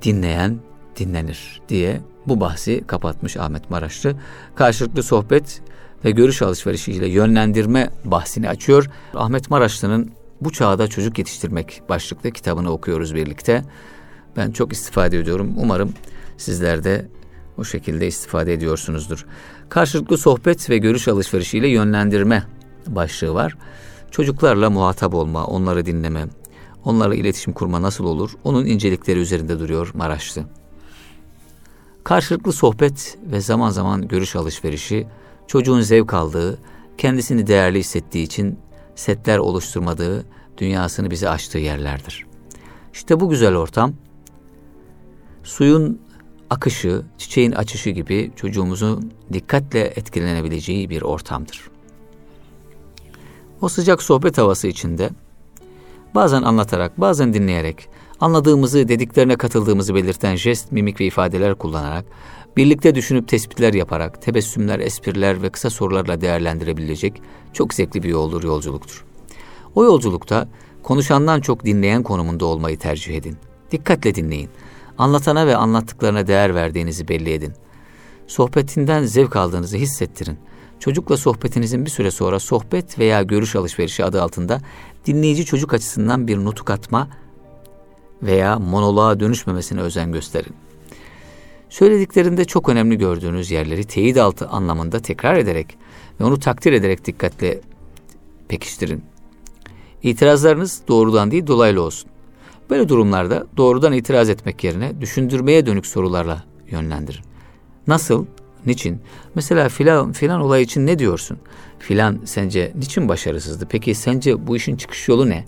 [0.03, 0.59] Dinleyen
[0.97, 4.15] dinlenir diye bu bahsi kapatmış Ahmet Maraşlı.
[4.55, 5.63] Karşılıklı sohbet
[6.05, 8.91] ve görüş alışverişiyle yönlendirme bahsini açıyor.
[9.15, 13.63] Ahmet Maraşlı'nın Bu Çağda Çocuk Yetiştirmek başlıklı kitabını okuyoruz birlikte.
[14.37, 15.55] Ben çok istifade ediyorum.
[15.57, 15.95] Umarım
[16.37, 17.09] sizler de
[17.59, 19.27] o şekilde istifade ediyorsunuzdur.
[19.69, 22.45] Karşılıklı sohbet ve görüş alışverişiyle yönlendirme
[22.87, 23.57] başlığı var.
[24.17, 26.27] Çocuklarla muhatap olma, onları dinleme,
[26.85, 28.31] onlarla iletişim kurma nasıl olur?
[28.45, 30.45] Onun incelikleri üzerinde duruyor Maraşlı.
[32.05, 35.07] Karşılıklı sohbet ve zaman zaman görüş alışverişi
[35.47, 36.59] çocuğun zevk aldığı,
[36.99, 38.59] kendisini değerli hissettiği için
[38.95, 40.27] setler oluşturmadığı,
[40.59, 42.27] dünyasını bize açtığı yerlerdir.
[42.93, 43.93] İşte bu güzel ortam
[45.45, 46.01] suyun
[46.51, 51.76] akışı, çiçeğin açışı gibi çocuğumuzun dikkatle etkilenebileceği bir ortamdır.
[53.61, 55.11] O sıcak sohbet havası içinde
[56.15, 57.89] bazen anlatarak, bazen dinleyerek,
[58.21, 62.05] anladığımızı, dediklerine katıldığımızı belirten jest, mimik ve ifadeler kullanarak,
[62.57, 69.05] birlikte düşünüp tespitler yaparak, tebessümler, espriler ve kısa sorularla değerlendirebilecek çok zevkli bir yoldur, yolculuktur.
[69.75, 70.49] O yolculukta
[70.83, 73.37] konuşandan çok dinleyen konumunda olmayı tercih edin.
[73.71, 74.51] Dikkatle dinleyin.
[74.99, 77.53] Anlatana ve anlattıklarına değer verdiğinizi belli edin.
[78.27, 80.39] Sohbetinden zevk aldığınızı hissettirin.
[80.81, 84.61] Çocukla sohbetinizin bir süre sonra sohbet veya görüş alışverişi adı altında
[85.07, 87.09] dinleyici çocuk açısından bir nutuk atma
[88.23, 90.55] veya monoloğa dönüşmemesine özen gösterin.
[91.69, 95.79] Söylediklerinde çok önemli gördüğünüz yerleri teyit altı anlamında tekrar ederek
[96.21, 97.61] ve onu takdir ederek dikkatle
[98.49, 99.05] pekiştirin.
[100.03, 102.11] İtirazlarınız doğrudan değil dolaylı olsun.
[102.71, 107.25] Böyle durumlarda doğrudan itiraz etmek yerine düşündürmeye dönük sorularla yönlendirin.
[107.87, 108.27] Nasıl?
[108.67, 109.01] Niçin?
[109.35, 111.39] Mesela filan filan olay için ne diyorsun?
[111.79, 113.67] Filan sence niçin başarısızdı?
[113.71, 115.45] Peki sence bu işin çıkış yolu ne?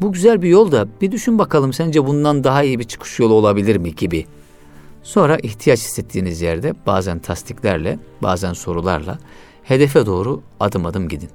[0.00, 3.34] Bu güzel bir yol da bir düşün bakalım sence bundan daha iyi bir çıkış yolu
[3.34, 4.26] olabilir mi gibi.
[5.02, 9.18] Sonra ihtiyaç hissettiğiniz yerde bazen tasdiklerle, bazen sorularla
[9.62, 11.30] hedefe doğru adım adım gidin.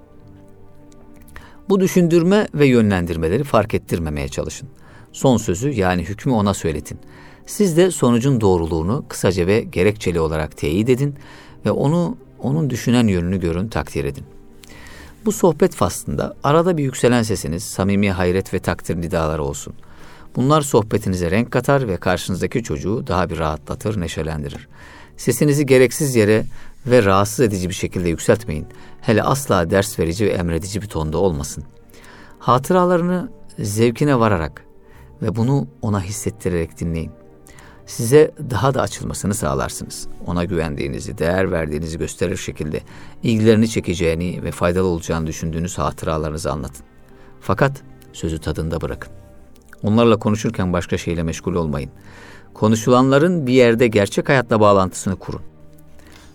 [1.69, 4.69] Bu düşündürme ve yönlendirmeleri fark ettirmemeye çalışın.
[5.13, 6.99] Son sözü yani hükmü ona söyletin.
[7.45, 11.15] Siz de sonucun doğruluğunu kısaca ve gerekçeli olarak teyit edin
[11.65, 14.23] ve onu onun düşünen yönünü görün, takdir edin.
[15.25, 19.73] Bu sohbet faslında arada bir yükselen sesiniz samimi hayret ve takdir nidaları olsun.
[20.35, 24.67] Bunlar sohbetinize renk katar ve karşınızdaki çocuğu daha bir rahatlatır, neşelendirir.
[25.17, 26.45] Sesinizi gereksiz yere
[26.85, 28.65] ve rahatsız edici bir şekilde yükseltmeyin.
[29.01, 31.63] Hele asla ders verici ve emredici bir tonda olmasın.
[32.39, 34.65] Hatıralarını zevkine vararak
[35.21, 37.11] ve bunu ona hissettirerek dinleyin.
[37.85, 40.07] size daha da açılmasını sağlarsınız.
[40.27, 42.81] Ona güvendiğinizi, değer verdiğinizi gösterir şekilde
[43.23, 46.85] ilgilerini çekeceğini ve faydalı olacağını düşündüğünüz hatıralarınızı anlatın.
[47.41, 47.81] Fakat
[48.13, 49.13] sözü tadında bırakın.
[49.83, 51.91] Onlarla konuşurken başka şeyle meşgul olmayın.
[52.53, 55.41] Konuşulanların bir yerde gerçek hayatla bağlantısını kurun.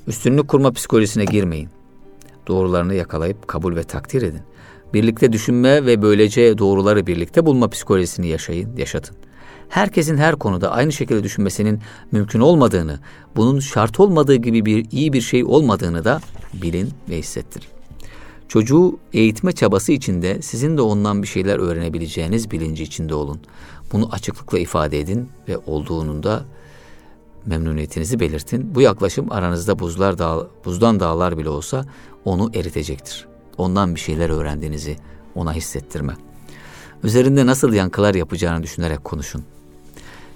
[0.07, 1.69] Üstünlük kurma psikolojisine girmeyin.
[2.47, 4.43] Doğrularını yakalayıp kabul ve takdir edin.
[4.95, 9.17] Birlikte düşünme ve böylece doğruları birlikte bulma psikolojisini yaşayın, yaşatın.
[9.69, 11.81] Herkesin her konuda aynı şekilde düşünmesinin
[12.13, 13.01] mümkün olmadığını,
[13.37, 16.21] bunun şart olmadığı gibi bir iyi bir şey olmadığını da
[16.63, 17.69] bilin ve hissettirin.
[18.49, 23.41] Çocuğu eğitme çabası içinde sizin de ondan bir şeyler öğrenebileceğiniz bilinci içinde olun.
[23.93, 26.45] Bunu açıklıkla ifade edin ve olduğunun da
[27.47, 28.75] memnuniyetinizi belirtin.
[28.75, 31.85] Bu yaklaşım aranızda buzlar dağ, buzdan dağlar bile olsa
[32.25, 33.36] onu eritecektir.
[33.59, 34.97] Ondan bir şeyler öğrendiğinizi
[35.35, 36.17] ona hissettirme.
[37.05, 39.45] Üzerinde nasıl yankılar yapacağını düşünerek konuşun.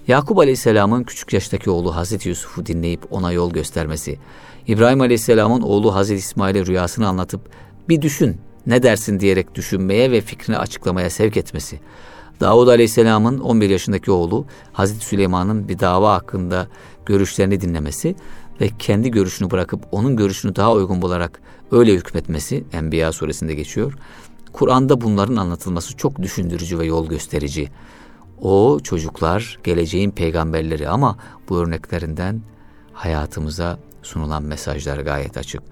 [0.08, 4.18] Yakup Aleyhisselam'ın küçük yaştaki oğlu Hazreti Yusuf'u dinleyip ona yol göstermesi,
[4.66, 7.40] İbrahim Aleyhisselam'ın oğlu Hazreti İsmail'e rüyasını anlatıp
[7.88, 11.80] bir düşün ne dersin diyerek düşünmeye ve fikrini açıklamaya sevk etmesi,
[12.40, 16.68] Davud Aleyhisselam'ın 11 yaşındaki oğlu Hazreti Süleyman'ın bir dava hakkında
[17.06, 18.14] görüşlerini dinlemesi
[18.60, 23.94] ve kendi görüşünü bırakıp onun görüşünü daha uygun bularak öyle hükmetmesi Enbiya suresinde geçiyor.
[24.52, 27.68] Kur'an'da bunların anlatılması çok düşündürücü ve yol gösterici.
[28.40, 31.16] O çocuklar geleceğin peygamberleri ama
[31.48, 32.42] bu örneklerinden
[32.92, 35.62] hayatımıza sunulan mesajlar gayet açık.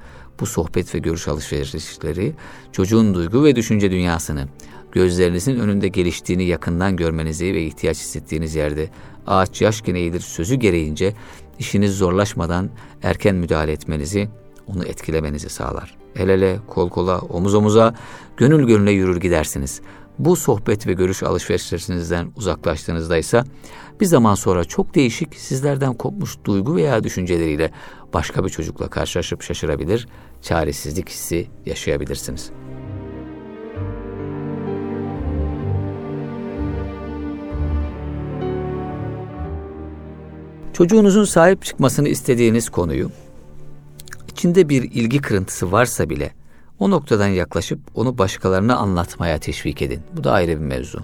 [0.41, 2.35] Bu sohbet ve görüş alışverişleri
[2.73, 4.49] çocuğun duygu ve düşünce dünyasını
[4.93, 8.91] gözlerinizin önünde geliştiğini yakından görmenizi ve ihtiyaç hissettiğiniz yerde
[9.27, 11.15] ağaç yaşken eğilir sözü gereğince
[11.59, 12.71] işiniz zorlaşmadan
[13.03, 14.29] erken müdahale etmenizi,
[14.69, 15.97] onu etkilemenizi sağlar.
[16.17, 17.95] El ele, kol kola, omuz omuza,
[18.37, 19.81] gönül gönüle yürür gidersiniz.
[20.19, 23.43] Bu sohbet ve görüş alışverişlerinizden uzaklaştığınızda ise
[24.01, 27.71] bir zaman sonra çok değişik sizlerden kopmuş duygu veya düşünceleriyle
[28.15, 30.09] başka bir çocukla karşılaşıp şaşırabilir,
[30.43, 32.69] çaresizlik hissi yaşayabilirsiniz.''
[40.79, 43.11] Çocuğunuzun sahip çıkmasını istediğiniz konuyu
[44.39, 46.31] içinde bir ilgi kırıntısı varsa bile
[46.79, 50.01] o noktadan yaklaşıp onu başkalarına anlatmaya teşvik edin.
[50.17, 51.01] Bu da ayrı bir mevzu.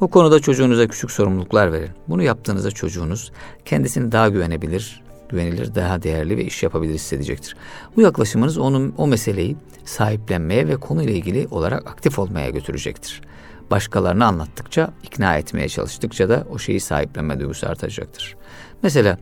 [0.00, 1.90] O konuda çocuğunuza küçük sorumluluklar verin.
[2.08, 3.32] Bunu yaptığınızda çocuğunuz
[3.64, 7.56] kendisini daha güvenebilir, güvenilir, daha değerli ve iş yapabilir hissedecektir.
[7.96, 13.22] Bu yaklaşımınız onun o meseleyi sahiplenmeye ve konuyla ilgili olarak aktif olmaya götürecektir
[13.70, 18.36] başkalarına anlattıkça, ikna etmeye çalıştıkça da o şeyi sahiplenme duygusu artacaktır.
[18.82, 19.18] Mesela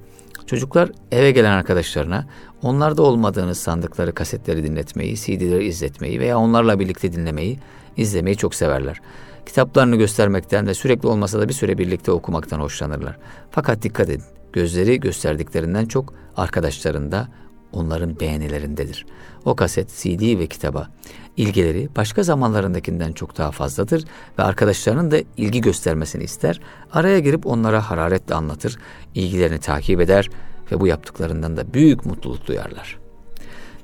[0.47, 2.27] çocuklar eve gelen arkadaşlarına
[2.63, 7.59] onlarda olmadığını sandıkları kasetleri dinletmeyi, CD'leri izletmeyi veya onlarla birlikte dinlemeyi,
[7.97, 9.01] izlemeyi çok severler.
[9.47, 13.19] Kitaplarını göstermekten ve sürekli olmasa da bir süre birlikte okumaktan hoşlanırlar.
[13.51, 17.29] Fakat dikkat edin, gözleri gösterdiklerinden çok arkadaşlarında
[17.73, 19.07] onların beğenilerindedir.
[19.45, 20.89] O kaset, CD ve kitaba
[21.37, 24.05] ilgileri başka zamanlarındakinden çok daha fazladır
[24.39, 26.61] ve arkadaşlarının da ilgi göstermesini ister.
[26.93, 28.79] Araya girip onlara hararetle anlatır,
[29.15, 30.31] ilgilerini takip eder
[30.73, 32.99] ve bu yaptıklarından da büyük mutluluk duyarlar.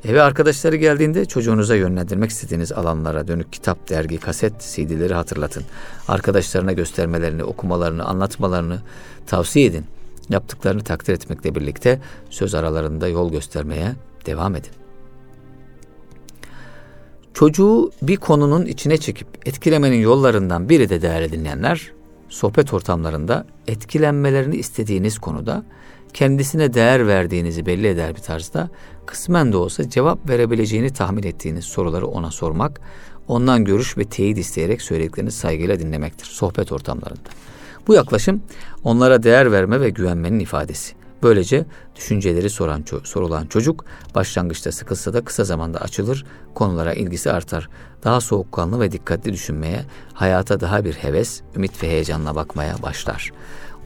[0.04, 5.64] Eve arkadaşları geldiğinde çocuğunuza yönlendirmek istediğiniz alanlara dönük kitap, dergi, kaset, CD'leri hatırlatın.
[6.08, 8.78] Arkadaşlarına göstermelerini, okumalarını, anlatmalarını
[9.26, 9.84] tavsiye edin.
[10.28, 13.92] Yaptıklarını takdir etmekle birlikte söz aralarında yol göstermeye
[14.26, 14.70] devam edin.
[17.34, 21.92] Çocuğu bir konunun içine çekip etkilemenin yollarından biri de değerli dinleyenler,
[22.28, 25.64] sohbet ortamlarında etkilenmelerini istediğiniz konuda
[26.16, 28.70] kendisine değer verdiğinizi belli eder bir tarzda
[29.06, 32.80] kısmen de olsa cevap verebileceğini tahmin ettiğiniz soruları ona sormak,
[33.28, 37.28] ondan görüş ve teyit isteyerek söylediklerini saygıyla dinlemektir sohbet ortamlarında.
[37.86, 38.42] Bu yaklaşım
[38.84, 40.94] onlara değer verme ve güvenmenin ifadesi.
[41.22, 41.64] Böylece
[41.96, 46.24] düşünceleri soran sorulan çocuk başlangıçta sıkılsa da kısa zamanda açılır,
[46.54, 47.68] konulara ilgisi artar.
[48.04, 53.32] Daha soğukkanlı ve dikkatli düşünmeye, hayata daha bir heves, ümit ve heyecanla bakmaya başlar.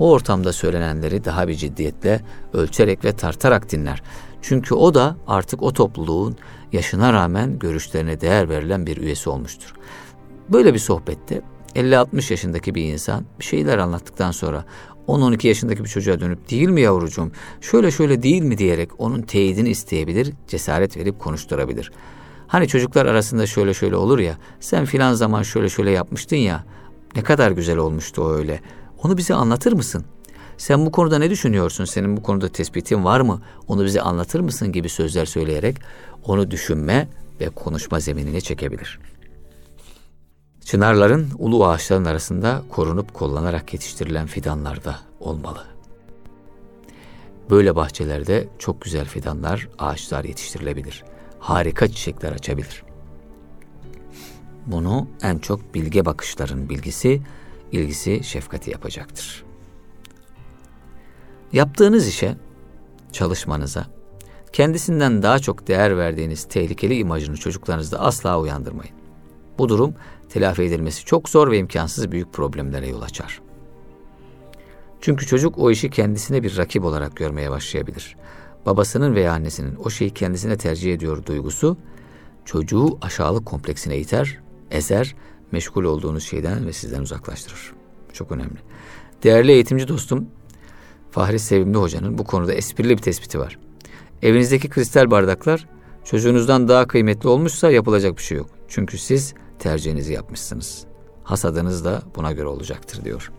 [0.00, 2.20] O ortamda söylenenleri daha bir ciddiyetle,
[2.52, 4.02] ölçerek ve tartarak dinler.
[4.42, 6.36] Çünkü o da artık o topluluğun
[6.72, 9.74] yaşına rağmen görüşlerine değer verilen bir üyesi olmuştur.
[10.48, 11.42] Böyle bir sohbette
[11.74, 14.64] 50-60 yaşındaki bir insan bir şeyler anlattıktan sonra
[15.08, 19.68] 10-12 yaşındaki bir çocuğa dönüp değil mi yavrucuğum şöyle şöyle değil mi diyerek onun teyidini
[19.68, 21.92] isteyebilir, cesaret verip konuşturabilir.
[22.46, 26.64] Hani çocuklar arasında şöyle şöyle olur ya sen filan zaman şöyle şöyle yapmıştın ya
[27.16, 28.60] ne kadar güzel olmuştu o öyle.
[29.02, 30.04] Onu bize anlatır mısın?
[30.58, 31.84] Sen bu konuda ne düşünüyorsun?
[31.84, 33.42] Senin bu konuda tespitin var mı?
[33.68, 35.76] Onu bize anlatır mısın gibi sözler söyleyerek
[36.24, 37.08] onu düşünme
[37.40, 39.00] ve konuşma zeminine çekebilir.
[40.64, 45.64] Çınarların ulu ağaçların arasında korunup kollanarak yetiştirilen fidanlar da olmalı.
[47.50, 51.04] Böyle bahçelerde çok güzel fidanlar, ağaçlar yetiştirilebilir.
[51.38, 52.82] Harika çiçekler açabilir.
[54.66, 57.22] Bunu en çok bilge bakışların bilgisi,
[57.72, 59.44] ilgisi, şefkati yapacaktır.
[61.52, 62.36] Yaptığınız işe,
[63.12, 63.86] çalışmanıza,
[64.52, 68.94] kendisinden daha çok değer verdiğiniz tehlikeli imajını çocuklarınızda asla uyandırmayın.
[69.58, 69.94] Bu durum
[70.28, 73.40] telafi edilmesi çok zor ve imkansız büyük problemlere yol açar.
[75.00, 78.16] Çünkü çocuk o işi kendisine bir rakip olarak görmeye başlayabilir.
[78.66, 81.76] Babasının veya annesinin o şeyi kendisine tercih ediyor duygusu
[82.44, 84.38] çocuğu aşağılık kompleksine iter,
[84.70, 85.16] ezer,
[85.52, 87.72] meşgul olduğunuz şeyden ve sizden uzaklaştırır.
[88.12, 88.58] Çok önemli.
[89.22, 90.26] Değerli eğitimci dostum
[91.10, 93.58] Fahri Sevimli Hoca'nın bu konuda esprili bir tespiti var.
[94.22, 95.66] Evinizdeki kristal bardaklar
[96.04, 98.50] çocuğunuzdan daha kıymetli olmuşsa yapılacak bir şey yok.
[98.68, 100.84] Çünkü siz tercihinizi yapmışsınız.
[101.24, 103.32] Hasadınız da buna göre olacaktır diyor.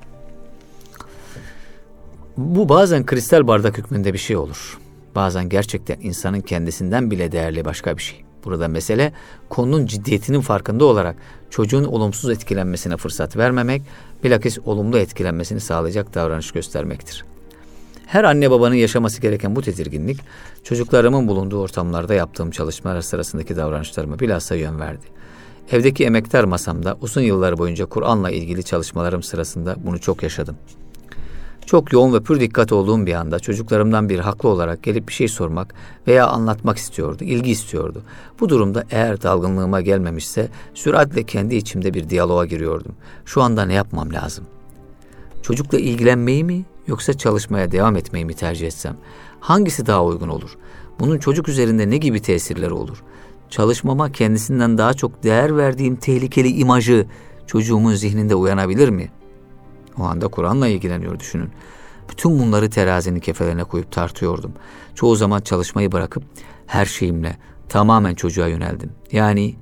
[2.37, 4.79] Bu bazen kristal bardak hükmünde bir şey olur.
[5.15, 8.25] Bazen gerçekten insanın kendisinden bile değerli başka bir şey.
[8.45, 9.13] Burada mesele
[9.49, 11.15] konunun ciddiyetinin farkında olarak
[11.49, 13.81] çocuğun olumsuz etkilenmesine fırsat vermemek,
[14.23, 17.25] bilakis olumlu etkilenmesini sağlayacak davranış göstermektir.
[18.05, 20.19] Her anne babanın yaşaması gereken bu tedirginlik,
[20.63, 25.05] çocuklarımın bulunduğu ortamlarda yaptığım çalışmalar sırasındaki davranışlarıma bilhassa yön verdi.
[25.71, 30.57] Evdeki emektar masamda uzun yıllar boyunca Kur'an'la ilgili çalışmalarım sırasında bunu çok yaşadım.
[31.65, 35.27] Çok yoğun ve pür dikkat olduğum bir anda çocuklarımdan bir haklı olarak gelip bir şey
[35.27, 35.73] sormak
[36.07, 38.03] veya anlatmak istiyordu, ilgi istiyordu.
[38.39, 42.91] Bu durumda eğer dalgınlığıma gelmemişse süratle kendi içimde bir diyaloğa giriyordum.
[43.25, 44.45] Şu anda ne yapmam lazım?
[45.41, 48.97] Çocukla ilgilenmeyi mi yoksa çalışmaya devam etmeyi mi tercih etsem?
[49.39, 50.57] Hangisi daha uygun olur?
[50.99, 53.03] Bunun çocuk üzerinde ne gibi tesirleri olur?
[53.49, 57.05] Çalışmama kendisinden daha çok değer verdiğim tehlikeli imajı
[57.47, 59.20] çocuğumun zihninde uyanabilir mi?''
[59.99, 61.49] O anda Kur'an'la ilgileniyor düşünün.
[62.09, 64.51] Bütün bunları terazinin kefelerine koyup tartıyordum.
[64.95, 66.23] Çoğu zaman çalışmayı bırakıp
[66.67, 67.37] her şeyimle
[67.69, 68.91] tamamen çocuğa yöneldim.
[69.11, 69.55] Yani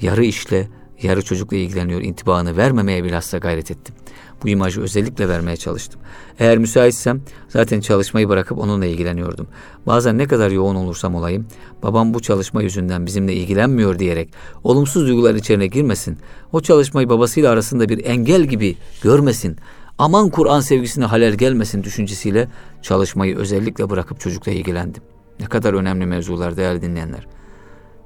[0.00, 0.68] yarı işle,
[1.04, 3.94] yarı çocukla ilgileniyor intibahını vermemeye bilhassa gayret ettim.
[4.42, 6.00] Bu imajı özellikle vermeye çalıştım.
[6.38, 9.46] Eğer müsaitsem zaten çalışmayı bırakıp onunla ilgileniyordum.
[9.86, 11.46] Bazen ne kadar yoğun olursam olayım,
[11.82, 14.28] babam bu çalışma yüzünden bizimle ilgilenmiyor diyerek
[14.64, 16.18] olumsuz duygular içine girmesin,
[16.52, 19.56] o çalışmayı babasıyla arasında bir engel gibi görmesin,
[19.98, 22.48] aman Kur'an sevgisine halel gelmesin düşüncesiyle
[22.82, 25.02] çalışmayı özellikle bırakıp çocukla ilgilendim.
[25.40, 27.26] Ne kadar önemli mevzular değerli dinleyenler.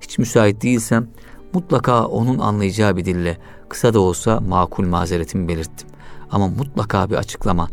[0.00, 1.08] Hiç müsait değilsem
[1.52, 5.88] mutlaka onun anlayacağı bir dille kısa da olsa makul mazeretimi belirttim.
[6.30, 7.68] Ama mutlaka bir açıklama,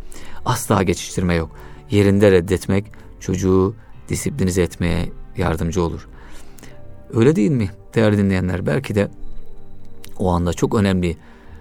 [0.45, 1.49] asla geçiştirme yok.
[1.89, 2.85] Yerinde reddetmek
[3.19, 3.75] çocuğu
[4.09, 6.07] disiplinize etmeye yardımcı olur.
[7.13, 8.65] Öyle değil mi değerli dinleyenler?
[8.65, 9.07] Belki de
[10.19, 11.17] o anda çok önemli,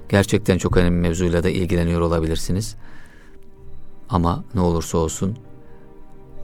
[0.09, 2.77] gerçekten çok önemli mevzuyla da ilgileniyor olabilirsiniz.
[4.09, 5.37] Ama ne olursa olsun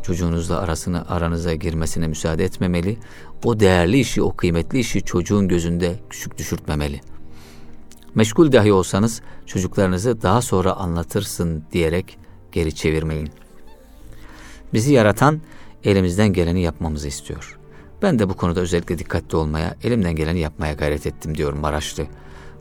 [0.02, 2.96] çocuğunuzla arasını aranıza girmesine müsaade etmemeli.
[3.44, 7.01] O değerli işi, o kıymetli işi çocuğun gözünde küçük düşürtmemeli.
[8.14, 12.18] Meşgul dahi olsanız çocuklarınızı daha sonra anlatırsın diyerek
[12.53, 13.31] geri çevirmeyin.
[14.72, 15.40] Bizi yaratan
[15.85, 17.59] elimizden geleni yapmamızı istiyor.
[18.03, 22.07] Ben de bu konuda özellikle dikkatli olmaya, elimden geleni yapmaya gayret ettim diyor Maraşlı.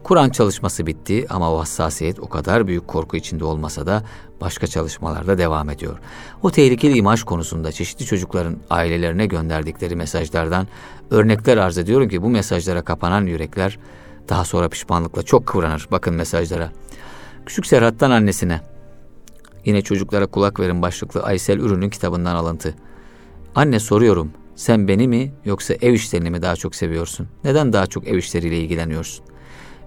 [0.07, 4.03] Kur'an çalışması bitti ama o hassasiyet o kadar büyük korku içinde olmasa da
[4.41, 5.99] başka çalışmalarda devam ediyor.
[6.43, 10.67] O tehlikeli imaj konusunda çeşitli çocukların ailelerine gönderdikleri mesajlardan
[11.11, 13.79] örnekler arz ediyorum ki bu mesajlara kapanan yürekler
[14.29, 15.87] daha sonra pişmanlıkla çok kıvranır.
[15.91, 16.71] Bakın mesajlara.
[17.45, 18.61] Küçük Serhat'tan annesine.
[19.65, 22.75] Yine çocuklara kulak verin başlıklı Aysel Ürün'ün kitabından alıntı.
[23.55, 24.31] Anne soruyorum.
[24.55, 27.27] Sen beni mi yoksa ev işlerini mi daha çok seviyorsun?
[27.43, 29.25] Neden daha çok ev işleriyle ilgileniyorsun?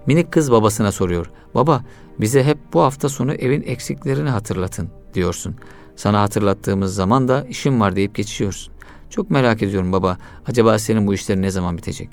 [0.05, 1.31] Minik kız babasına soruyor.
[1.55, 1.83] Baba
[2.19, 5.55] bize hep bu hafta sonu evin eksiklerini hatırlatın diyorsun.
[5.95, 8.73] Sana hatırlattığımız zaman da işim var deyip geçiyorsun.
[9.09, 10.17] Çok merak ediyorum baba.
[10.47, 12.09] Acaba senin bu işlerin ne zaman bitecek?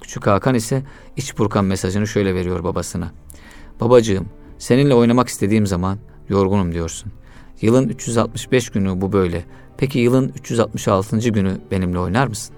[0.00, 0.82] Küçük Hakan ise
[1.16, 3.10] iç burkan mesajını şöyle veriyor babasına.
[3.80, 4.26] Babacığım
[4.58, 7.12] seninle oynamak istediğim zaman yorgunum diyorsun.
[7.60, 9.44] Yılın 365 günü bu böyle.
[9.76, 11.18] Peki yılın 366.
[11.18, 12.56] günü benimle oynar mısın?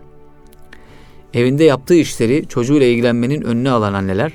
[1.34, 4.32] Evinde yaptığı işleri çocuğuyla ilgilenmenin önüne alan anneler,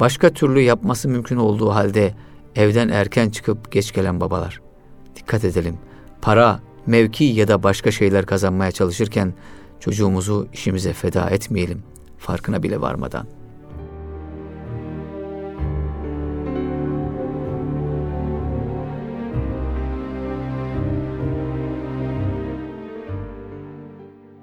[0.00, 2.14] başka türlü yapması mümkün olduğu halde
[2.54, 4.60] evden erken çıkıp geç gelen babalar.
[5.16, 5.78] Dikkat edelim.
[6.22, 9.34] Para, mevki ya da başka şeyler kazanmaya çalışırken
[9.80, 11.82] çocuğumuzu işimize feda etmeyelim
[12.18, 13.26] farkına bile varmadan.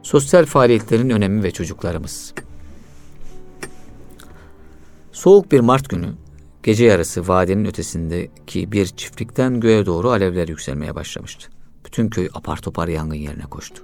[0.04, 2.34] Sosyal faaliyetlerin önemi ve çocuklarımız.
[5.16, 6.08] Soğuk bir Mart günü
[6.64, 11.50] gece yarısı vadinin ötesindeki bir çiftlikten göğe doğru alevler yükselmeye başlamıştı.
[11.86, 13.84] bütün köy apar topar yangın yerine koştu.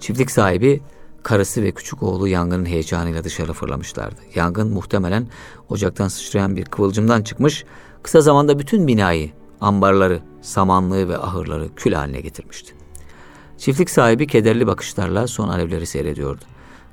[0.00, 0.80] Çiftlik sahibi
[1.22, 4.20] karısı ve küçük oğlu yangının heyecanıyla dışarı fırlamışlardı.
[4.34, 5.26] Yangın muhtemelen
[5.68, 7.64] ocaktan sıçrayan bir kıvılcımdan çıkmış,
[8.02, 12.74] kısa zamanda bütün binayı, ambarları, samanlığı ve ahırları kül haline getirmişti.
[13.58, 16.44] Çiftlik sahibi kederli bakışlarla son alevleri seyrediyordu.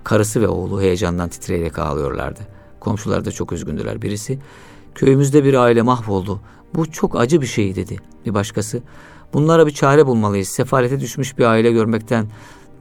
[0.04, 2.59] Karısı ve oğlu heyecandan titreyerek ağlıyorlardı.
[2.80, 4.02] Komşular da çok üzgündüler.
[4.02, 4.40] Birisi,
[4.96, 6.42] köyümüzde bir aile mahvoldu.
[6.76, 7.98] Bu çok acı bir şey dedi.
[8.26, 8.82] Bir başkası,
[9.34, 10.48] bunlara bir çare bulmalıyız.
[10.48, 12.28] Sefalete düşmüş bir aile görmekten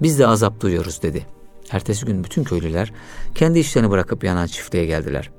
[0.02, 1.26] biz de azap duyuyoruz dedi.
[1.70, 2.92] Ertesi gün bütün köylüler
[3.34, 5.30] kendi işlerini bırakıp yanan çiftliğe geldiler.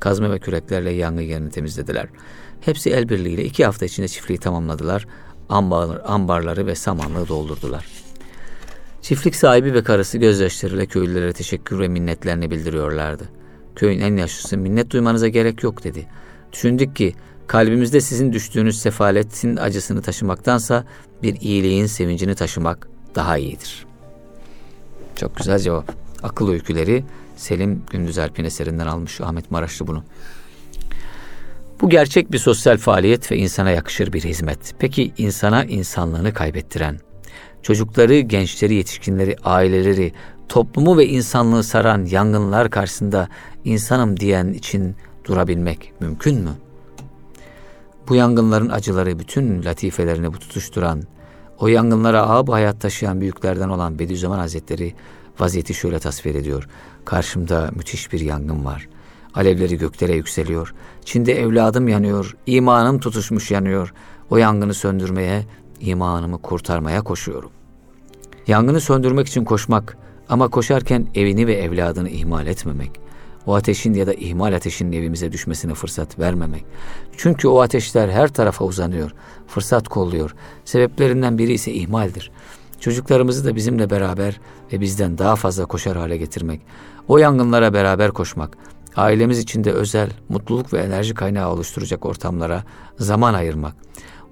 [0.00, 2.08] Kazma ve küreklerle yangın yerini temizlediler.
[2.60, 5.06] Hepsi el birliğiyle iki hafta içinde çiftliği tamamladılar.
[5.48, 7.86] Ambar, ambarları ve samanlığı doldurdular.
[9.02, 13.28] Çiftlik sahibi ve karısı gözyaşlarıyla köylülere teşekkür ve minnetlerini bildiriyorlardı.
[13.76, 16.06] Köyün en yaşlısı minnet duymanıza gerek yok dedi.
[16.52, 17.14] Düşündük ki
[17.46, 20.84] kalbimizde sizin düştüğünüz sefaletin acısını taşımaktansa
[21.22, 23.86] bir iyiliğin sevincini taşımak daha iyidir.
[25.16, 25.94] Çok güzel cevap.
[26.22, 27.04] Akıl öyküleri
[27.36, 30.04] Selim Gündüz Erpin eserinden almış Ahmet Maraşlı bunu.
[31.80, 34.74] Bu gerçek bir sosyal faaliyet ve insana yakışır bir hizmet.
[34.78, 36.98] Peki insana insanlığını kaybettiren,
[37.62, 40.12] çocukları, gençleri, yetişkinleri, aileleri,
[40.52, 43.28] toplumu ve insanlığı saran yangınlar karşısında
[43.64, 46.50] insanım diyen için durabilmek mümkün mü?
[48.08, 51.02] Bu yangınların acıları bütün latifelerini bu tutuşturan,
[51.58, 54.94] o yangınlara ağab hayat taşıyan büyüklerden olan Bediüzzaman Hazretleri
[55.40, 56.68] vaziyeti şöyle tasvir ediyor.
[57.04, 58.88] Karşımda müthiş bir yangın var.
[59.34, 60.74] Alevleri göklere yükseliyor.
[61.04, 62.36] Çin'de evladım yanıyor.
[62.46, 63.94] imanım tutuşmuş yanıyor.
[64.30, 65.44] O yangını söndürmeye,
[65.80, 67.50] imanımı kurtarmaya koşuyorum.
[68.46, 70.01] Yangını söndürmek için koşmak
[70.32, 72.90] ama koşarken evini ve evladını ihmal etmemek.
[73.46, 76.64] O ateşin ya da ihmal ateşinin evimize düşmesine fırsat vermemek.
[77.16, 79.14] Çünkü o ateşler her tarafa uzanıyor,
[79.46, 80.34] fırsat kolluyor.
[80.64, 82.30] Sebeplerinden biri ise ihmaldir.
[82.80, 84.40] Çocuklarımızı da bizimle beraber
[84.72, 86.60] ve bizden daha fazla koşar hale getirmek.
[87.08, 88.56] O yangınlara beraber koşmak.
[88.96, 92.64] Ailemiz içinde özel, mutluluk ve enerji kaynağı oluşturacak ortamlara
[92.98, 93.74] zaman ayırmak.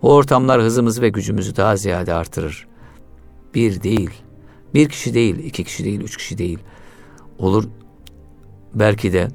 [0.03, 2.69] O ortamlar hızımızı ve gücümüzü daha ziyade artırır.
[3.55, 4.11] Bir değil,
[4.75, 6.59] bir kişi değil, iki kişi değil, üç kişi değil.
[7.39, 7.65] Olur
[8.75, 9.29] belki de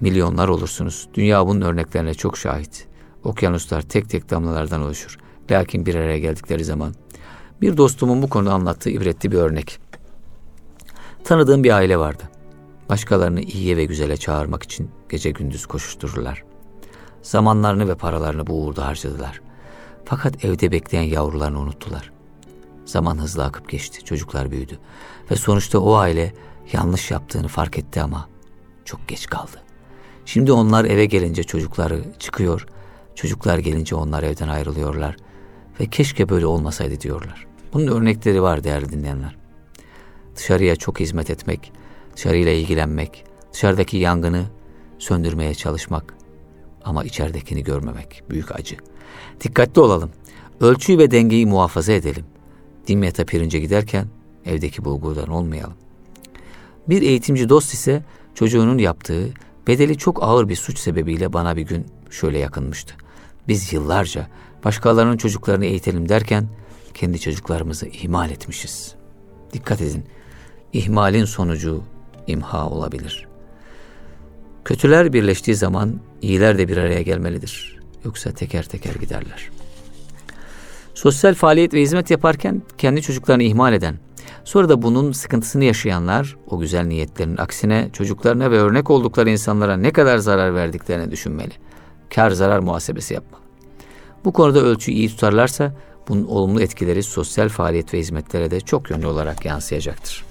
[0.00, 1.08] milyonlar olursunuz.
[1.14, 2.86] Dünya bunun örneklerine çok şahit.
[3.24, 5.18] Okyanuslar tek tek damlalardan oluşur.
[5.50, 6.94] Lakin bir araya geldikleri zaman
[7.60, 9.78] bir dostumun bu konuda anlattığı ibretli bir örnek.
[11.24, 12.22] Tanıdığım bir aile vardı.
[12.88, 16.44] Başkalarını iyiye ve güzele çağırmak için gece gündüz koşuştururlar.
[17.22, 19.40] Zamanlarını ve paralarını bu uğurda harcadılar.
[20.04, 22.12] Fakat evde bekleyen yavrularını unuttular.
[22.90, 24.78] Zaman hızla akıp geçti, çocuklar büyüdü.
[25.30, 26.34] Ve sonuçta o aile
[26.72, 28.28] yanlış yaptığını fark etti ama
[28.84, 29.62] çok geç kaldı.
[30.24, 32.66] Şimdi onlar eve gelince çocukları çıkıyor,
[33.14, 35.16] çocuklar gelince onlar evden ayrılıyorlar
[35.80, 37.46] ve keşke böyle olmasaydı diyorlar.
[37.72, 39.36] Bunun örnekleri var değerli dinleyenler.
[40.36, 41.72] Dışarıya çok hizmet etmek,
[42.16, 44.44] dışarıyla ilgilenmek, dışarıdaki yangını
[44.98, 46.14] söndürmeye çalışmak
[46.84, 48.76] ama içeridekini görmemek büyük acı.
[49.40, 50.10] Dikkatli olalım.
[50.60, 52.24] Ölçüyü ve dengeyi muhafaza edelim.
[52.90, 54.06] Dimyata pirince giderken
[54.46, 55.74] evdeki bulgurdan olmayalım.
[56.88, 58.02] Bir eğitimci dost ise
[58.34, 59.28] çocuğunun yaptığı
[59.66, 62.94] bedeli çok ağır bir suç sebebiyle bana bir gün şöyle yakınmıştı.
[63.48, 64.26] Biz yıllarca
[64.64, 66.48] başkalarının çocuklarını eğitelim derken
[66.94, 68.94] kendi çocuklarımızı ihmal etmişiz.
[69.52, 70.04] Dikkat edin.
[70.72, 71.82] İhmalin sonucu
[72.26, 73.28] imha olabilir.
[74.64, 77.78] Kötüler birleştiği zaman iyiler de bir araya gelmelidir.
[78.04, 79.50] Yoksa teker teker giderler.
[80.94, 83.98] Sosyal faaliyet ve hizmet yaparken kendi çocuklarını ihmal eden,
[84.44, 89.90] sonra da bunun sıkıntısını yaşayanlar o güzel niyetlerin aksine çocuklarına ve örnek oldukları insanlara ne
[89.90, 91.52] kadar zarar verdiklerini düşünmeli.
[92.14, 93.42] Kar zarar muhasebesi yapmalı.
[94.24, 95.74] Bu konuda ölçüyü iyi tutarlarsa
[96.08, 100.29] bunun olumlu etkileri sosyal faaliyet ve hizmetlere de çok yönlü olarak yansıyacaktır.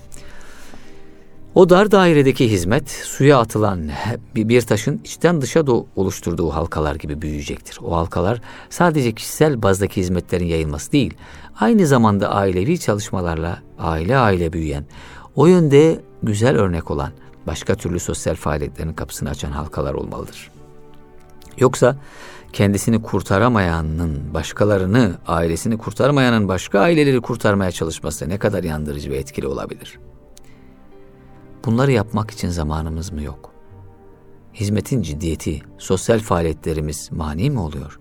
[1.56, 3.90] O dar dairedeki hizmet suya atılan
[4.36, 7.80] bir taşın içten dışa doğu oluşturduğu halkalar gibi büyüyecektir.
[7.84, 11.14] O halkalar sadece kişisel bazdaki hizmetlerin yayılması değil,
[11.60, 14.86] aynı zamanda ailevi çalışmalarla aile aile büyüyen,
[15.36, 17.12] o yönde güzel örnek olan
[17.48, 20.52] başka türlü sosyal faaliyetlerin kapısını açan halkalar olmalıdır.
[21.58, 21.98] Yoksa
[22.54, 30.00] kendisini kurtaramayanın başkalarını, ailesini kurtarmayanın başka aileleri kurtarmaya çalışması ne kadar yandırıcı ve etkili olabilir.
[31.66, 33.52] Bunları yapmak için zamanımız mı yok?
[34.54, 38.00] Hizmetin ciddiyeti, sosyal faaliyetlerimiz mani mi oluyor?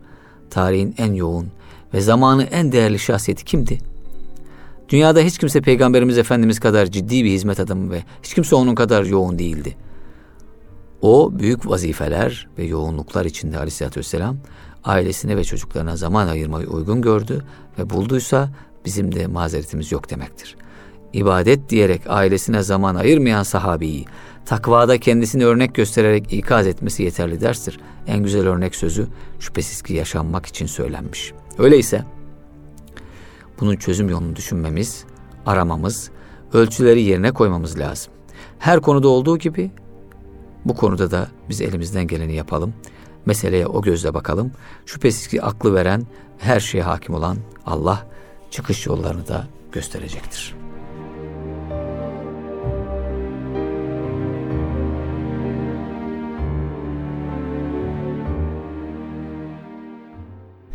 [0.51, 1.49] Tarihin en yoğun
[1.95, 3.79] ve zamanı en değerli şahsiyeti kimdi?
[4.89, 9.05] Dünyada hiç kimse Peygamberimiz Efendimiz kadar ciddi bir hizmet adamı ve hiç kimse onun kadar
[9.05, 9.77] yoğun değildi.
[11.03, 14.37] O büyük vazifeler ve yoğunluklar içinde aleyhissalatü vesselam
[14.85, 17.45] ailesine ve çocuklarına zaman ayırmayı uygun gördü
[17.79, 18.51] ve bulduysa
[18.85, 20.57] bizim de mazeretimiz yok demektir.
[21.13, 24.05] İbadet diyerek ailesine zaman ayırmayan sahabeyi
[24.47, 27.81] takvada kendisini örnek göstererek ikaz etmesi yeterli derstir.
[28.07, 29.07] En güzel örnek sözü
[29.39, 31.33] şüphesiz ki yaşanmak için söylenmiş.
[31.59, 32.05] Öyleyse
[33.61, 35.05] bunun çözüm yolunu düşünmemiz,
[35.47, 36.11] aramamız,
[36.53, 38.13] ölçüleri yerine koymamız lazım.
[38.59, 39.71] Her konuda olduğu gibi
[40.65, 42.75] bu konuda da biz elimizden geleni yapalım.
[43.27, 44.53] Meseleye o gözle bakalım.
[44.87, 46.07] Şüphesiz ki aklı veren,
[46.39, 47.37] her şeye hakim olan
[47.67, 48.07] Allah
[48.51, 50.58] çıkış yollarını da gösterecektir.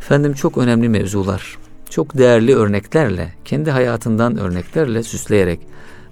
[0.04, 1.58] Efendim çok önemli mevzular,
[1.90, 5.60] çok değerli örneklerle, kendi hayatından örneklerle süsleyerek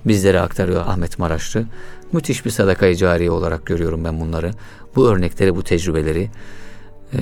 [0.05, 1.65] bizlere aktarıyor Ahmet Maraşlı.
[2.11, 4.51] Müthiş bir sadakayı cariye olarak görüyorum ben bunları.
[4.95, 6.29] Bu örnekleri, bu tecrübeleri
[7.13, 7.19] ee,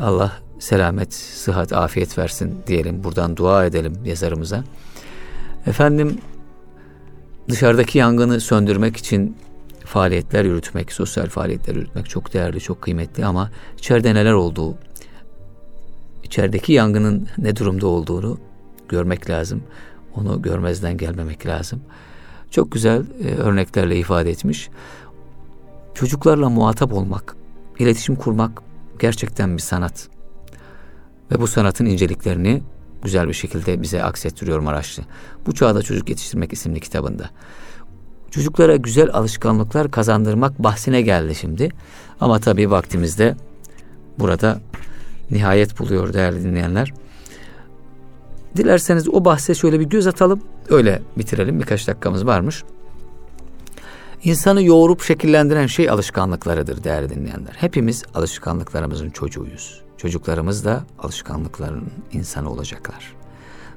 [0.00, 3.04] Allah selamet, sıhhat, afiyet versin diyelim.
[3.04, 4.64] Buradan dua edelim yazarımıza.
[5.66, 6.18] Efendim
[7.48, 9.36] dışarıdaki yangını söndürmek için
[9.84, 14.74] faaliyetler yürütmek, sosyal faaliyetler yürütmek çok değerli, çok kıymetli ama içeride neler olduğu,
[16.32, 18.38] içerideki yangının ne durumda olduğunu
[18.88, 19.62] görmek lazım.
[20.14, 21.80] Onu görmezden gelmemek lazım.
[22.50, 24.68] Çok güzel e, örneklerle ifade etmiş.
[25.94, 27.36] Çocuklarla muhatap olmak,
[27.78, 28.62] iletişim kurmak
[28.98, 30.08] gerçekten bir sanat.
[31.30, 32.62] Ve bu sanatın inceliklerini
[33.02, 35.02] güzel bir şekilde bize aksettiriyor Maraşlı.
[35.46, 37.30] Bu Çağda Çocuk Yetiştirmek isimli kitabında.
[38.30, 41.68] Çocuklara güzel alışkanlıklar kazandırmak bahsine geldi şimdi.
[42.20, 43.36] Ama tabii vaktimizde
[44.18, 44.60] burada
[45.32, 46.92] nihayet buluyor değerli dinleyenler.
[48.56, 50.42] Dilerseniz o bahse şöyle bir göz atalım.
[50.68, 51.60] Öyle bitirelim.
[51.60, 52.64] Birkaç dakikamız varmış.
[54.24, 57.52] İnsanı yoğurup şekillendiren şey alışkanlıklarıdır değerli dinleyenler.
[57.56, 59.82] Hepimiz alışkanlıklarımızın çocuğuyuz.
[59.96, 63.14] Çocuklarımız da alışkanlıkların insanı olacaklar.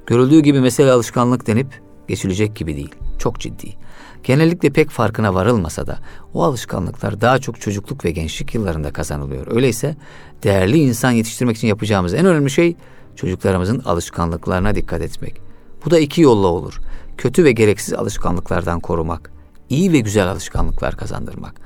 [0.06, 2.94] Görüldüğü gibi mesele alışkanlık denip geçilecek gibi değil.
[3.18, 3.85] Çok ciddi.
[4.26, 5.98] Genellikle pek farkına varılmasa da
[6.34, 9.46] o alışkanlıklar daha çok çocukluk ve gençlik yıllarında kazanılıyor.
[9.56, 9.96] Öyleyse
[10.42, 12.76] değerli insan yetiştirmek için yapacağımız en önemli şey
[13.16, 15.40] çocuklarımızın alışkanlıklarına dikkat etmek.
[15.84, 16.80] Bu da iki yolla olur.
[17.18, 19.30] Kötü ve gereksiz alışkanlıklardan korumak,
[19.68, 21.60] iyi ve güzel alışkanlıklar kazandırmak.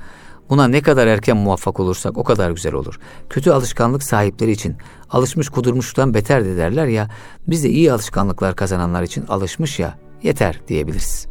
[0.49, 2.99] Buna ne kadar erken muvaffak olursak o kadar güzel olur.
[3.29, 4.75] Kötü alışkanlık sahipleri için
[5.09, 7.09] alışmış kudurmuştan beter de derler ya,
[7.47, 11.30] biz de iyi alışkanlıklar kazananlar için alışmış ya, yeter diyebiliriz.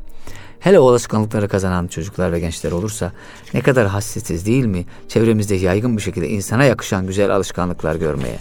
[0.60, 3.12] Hele o alışkanlıkları kazanan çocuklar ve gençler olursa
[3.54, 8.38] ne kadar hassasiz değil mi çevremizde yaygın bir şekilde insana yakışan güzel alışkanlıklar görmeye.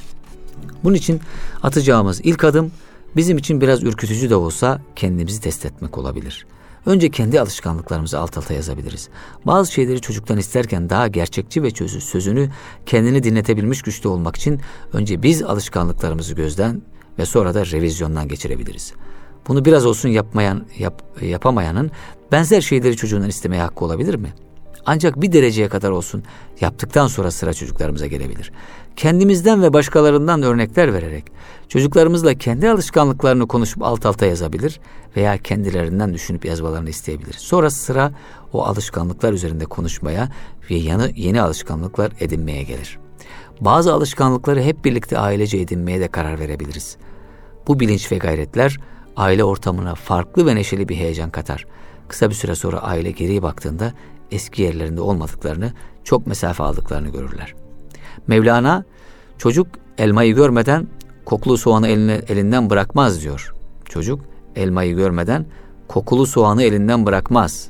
[0.83, 1.21] Bunun için
[1.63, 2.71] atacağımız ilk adım
[3.15, 6.45] bizim için biraz ürkütücü de olsa kendimizi test etmek olabilir.
[6.85, 9.09] Önce kendi alışkanlıklarımızı alt alta yazabiliriz.
[9.45, 12.49] Bazı şeyleri çocuktan isterken daha gerçekçi ve çözü, sözünü
[12.85, 14.61] kendini dinletebilmiş güçte olmak için
[14.93, 16.81] önce biz alışkanlıklarımızı gözden
[17.19, 18.93] ve sonra da revizyondan geçirebiliriz.
[19.49, 21.91] Bunu biraz olsun yapmayan, yap, yapamayanın
[22.31, 24.33] benzer şeyleri çocuğundan istemeye hakkı olabilir mi?
[24.85, 26.23] Ancak bir dereceye kadar olsun
[26.61, 28.51] yaptıktan sonra sıra çocuklarımıza gelebilir.
[28.95, 31.23] Kendimizden ve başkalarından örnekler vererek
[31.67, 34.79] çocuklarımızla kendi alışkanlıklarını konuşup alt alta yazabilir
[35.17, 37.33] veya kendilerinden düşünüp yazmalarını isteyebilir.
[37.33, 38.11] Sonra sıra
[38.53, 40.29] o alışkanlıklar üzerinde konuşmaya
[40.69, 42.99] ve yanı yeni alışkanlıklar edinmeye gelir.
[43.61, 46.97] Bazı alışkanlıkları hep birlikte ailece edinmeye de karar verebiliriz.
[47.67, 48.77] Bu bilinç ve gayretler
[49.17, 51.65] aile ortamına farklı ve neşeli bir heyecan katar.
[52.07, 53.93] Kısa bir süre sonra aile geriye baktığında
[54.31, 57.53] eski yerlerinde olmadıklarını, çok mesafe aldıklarını görürler.
[58.27, 58.85] Mevlana,
[59.37, 60.87] çocuk elmayı görmeden
[61.25, 63.53] kokulu soğanı eline, elinden bırakmaz diyor.
[63.85, 64.19] Çocuk
[64.55, 65.45] elmayı görmeden
[65.87, 67.67] kokulu soğanı elinden bırakmaz.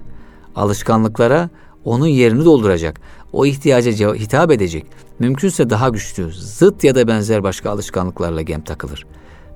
[0.56, 1.50] Alışkanlıklara
[1.86, 3.02] onun yerini dolduracak,
[3.34, 4.86] o ihtiyaca hitap edecek,
[5.20, 9.06] mümkünse daha güçlü, zıt ya da benzer başka alışkanlıklarla gem takılır.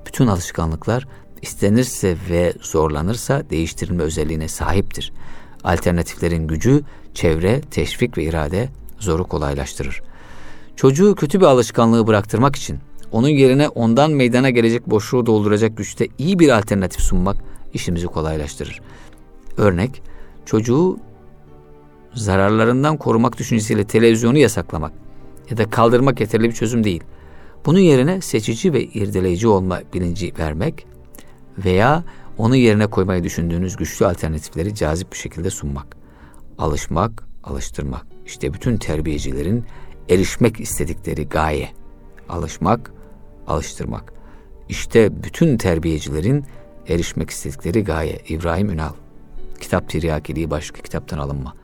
[0.06, 1.08] Bütün alışkanlıklar
[1.44, 5.12] istenirse ve zorlanırsa değiştirilme özelliğine sahiptir.
[5.64, 6.82] Alternatiflerin gücü,
[7.14, 8.68] çevre, teşvik ve irade
[8.98, 10.02] zoru kolaylaştırır.
[10.76, 12.78] Çocuğu kötü bir alışkanlığı bıraktırmak için
[13.12, 17.36] onun yerine ondan meydana gelecek boşluğu dolduracak güçte iyi bir alternatif sunmak
[17.74, 18.80] işimizi kolaylaştırır.
[19.56, 20.02] Örnek,
[20.46, 20.98] çocuğu
[22.14, 24.92] zararlarından korumak düşüncesiyle televizyonu yasaklamak
[25.50, 27.04] ya da kaldırmak yeterli bir çözüm değil.
[27.66, 30.93] Bunun yerine seçici ve irdeleyici olma bilinci vermek
[31.58, 32.04] veya
[32.38, 35.96] onun yerine koymayı düşündüğünüz güçlü alternatifleri cazip bir şekilde sunmak.
[36.58, 38.06] Alışmak, alıştırmak.
[38.26, 39.64] İşte bütün terbiyecilerin
[40.08, 41.68] erişmek istedikleri gaye.
[42.28, 42.92] Alışmak,
[43.46, 44.12] alıştırmak.
[44.68, 46.44] İşte bütün terbiyecilerin
[46.88, 48.18] erişmek istedikleri gaye.
[48.28, 48.92] İbrahim Ünal.
[49.60, 51.54] Kitap Tiryakiliği başka kitaptan alınma.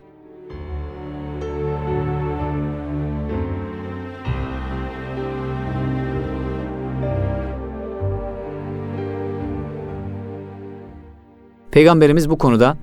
[11.70, 12.76] Peygamberimiz bu konuda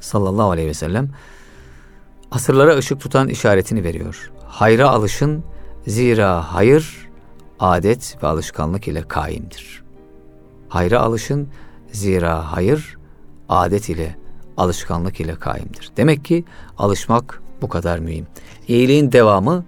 [0.00, 1.10] sallallahu aleyhi ve sellem
[2.30, 4.30] asırlara ışık tutan işaretini veriyor.
[4.46, 5.44] Hayra alışın
[5.86, 7.08] zira hayır
[7.60, 9.84] adet ve alışkanlık ile kaimdir.
[10.68, 11.48] Hayra alışın
[11.92, 12.96] zira hayır
[13.48, 14.16] adet ile
[14.56, 15.90] alışkanlık ile kaimdir.
[15.96, 16.44] Demek ki
[16.78, 18.26] alışmak bu kadar mühim.
[18.68, 19.64] İyiliğin devamı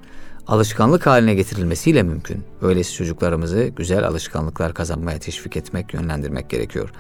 [0.46, 2.44] alışkanlık haline getirilmesiyle mümkün.
[2.62, 6.92] Öyleyse çocuklarımızı güzel alışkanlıklar kazanmaya teşvik etmek, yönlendirmek gerekiyor.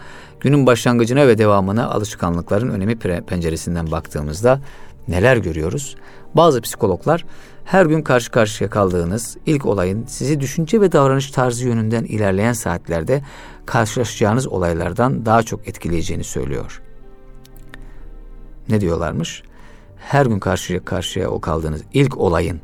[0.46, 4.60] Günün başlangıcına ve devamına alışkanlıkların önemi penceresinden baktığımızda
[5.08, 5.96] neler görüyoruz?
[6.34, 7.24] Bazı psikologlar
[7.64, 13.22] her gün karşı karşıya kaldığınız ilk olayın sizi düşünce ve davranış tarzı yönünden ilerleyen saatlerde
[13.66, 16.82] karşılaşacağınız olaylardan daha çok etkileyeceğini söylüyor.
[18.68, 19.42] Ne diyorlarmış?
[19.96, 22.60] Her gün karşıya karşıya o kaldığınız ilk olayın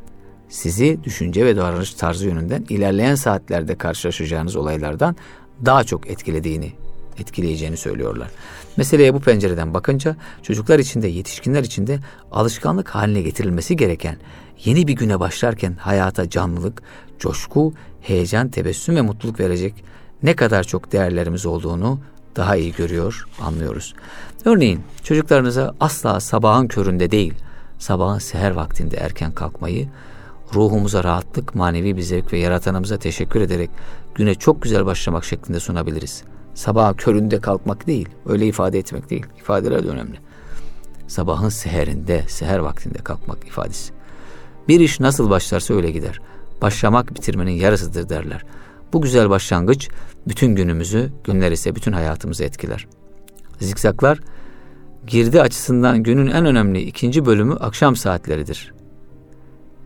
[0.48, 5.16] sizi düşünce ve davranış tarzı yönünden ilerleyen saatlerde karşılaşacağınız olaylardan
[5.64, 6.72] daha çok etkilediğini,
[7.18, 8.28] etkileyeceğini söylüyorlar.
[8.76, 11.98] Meseleye bu pencereden bakınca çocuklar için de yetişkinler için de
[12.32, 14.16] alışkanlık haline getirilmesi gereken
[14.64, 16.82] yeni bir güne başlarken hayata canlılık,
[17.18, 19.84] coşku, heyecan, tebessüm ve mutluluk verecek
[20.22, 22.00] ne kadar çok değerlerimiz olduğunu
[22.36, 23.94] daha iyi görüyor, anlıyoruz.
[24.44, 27.34] Örneğin çocuklarınıza asla sabahın köründe değil,
[27.78, 29.88] sabahın seher vaktinde erken kalkmayı,
[30.54, 33.70] ruhumuza rahatlık, manevi bir zevk ve yaratanımıza teşekkür ederek
[34.14, 36.24] güne çok güzel başlamak şeklinde sunabiliriz.
[36.55, 39.26] Sabah köründe kalkmak değil, öyle ifade etmek değil.
[39.38, 40.18] İfadeler de önemli.
[41.07, 43.92] Sabahın seherinde, seher vaktinde kalkmak ifadesi.
[44.68, 46.20] Bir iş nasıl başlarsa öyle gider.
[46.62, 48.44] Başlamak bitirmenin yarısıdır derler.
[48.92, 49.88] Bu güzel başlangıç
[50.28, 52.86] bütün günümüzü, günler ise bütün hayatımızı etkiler.
[53.61, 54.20] Zikzaklar
[55.07, 58.74] girdi açısından günün en önemli ikinci bölümü akşam saatleridir.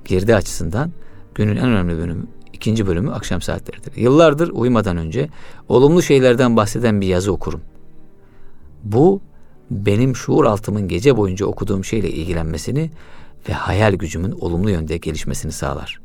[0.04, 0.92] Girdi açısından
[1.34, 2.26] günün en önemli bölümü
[2.56, 3.96] ikinci bölümü akşam saatleridir.
[3.96, 5.28] Yıllardır uyumadan önce
[5.68, 7.60] olumlu şeylerden bahseden bir yazı okurum.
[8.84, 9.20] Bu
[9.70, 12.90] benim şuur altımın gece boyunca okuduğum şeyle ilgilenmesini
[13.48, 16.00] ve hayal gücümün olumlu yönde gelişmesini sağlar.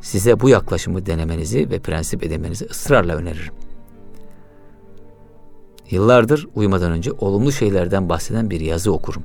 [0.00, 3.54] Size bu yaklaşımı denemenizi ve prensip edinmenizi ısrarla öneririm.
[5.90, 9.22] Yıllardır uyumadan önce olumlu şeylerden bahseden bir yazı okurum.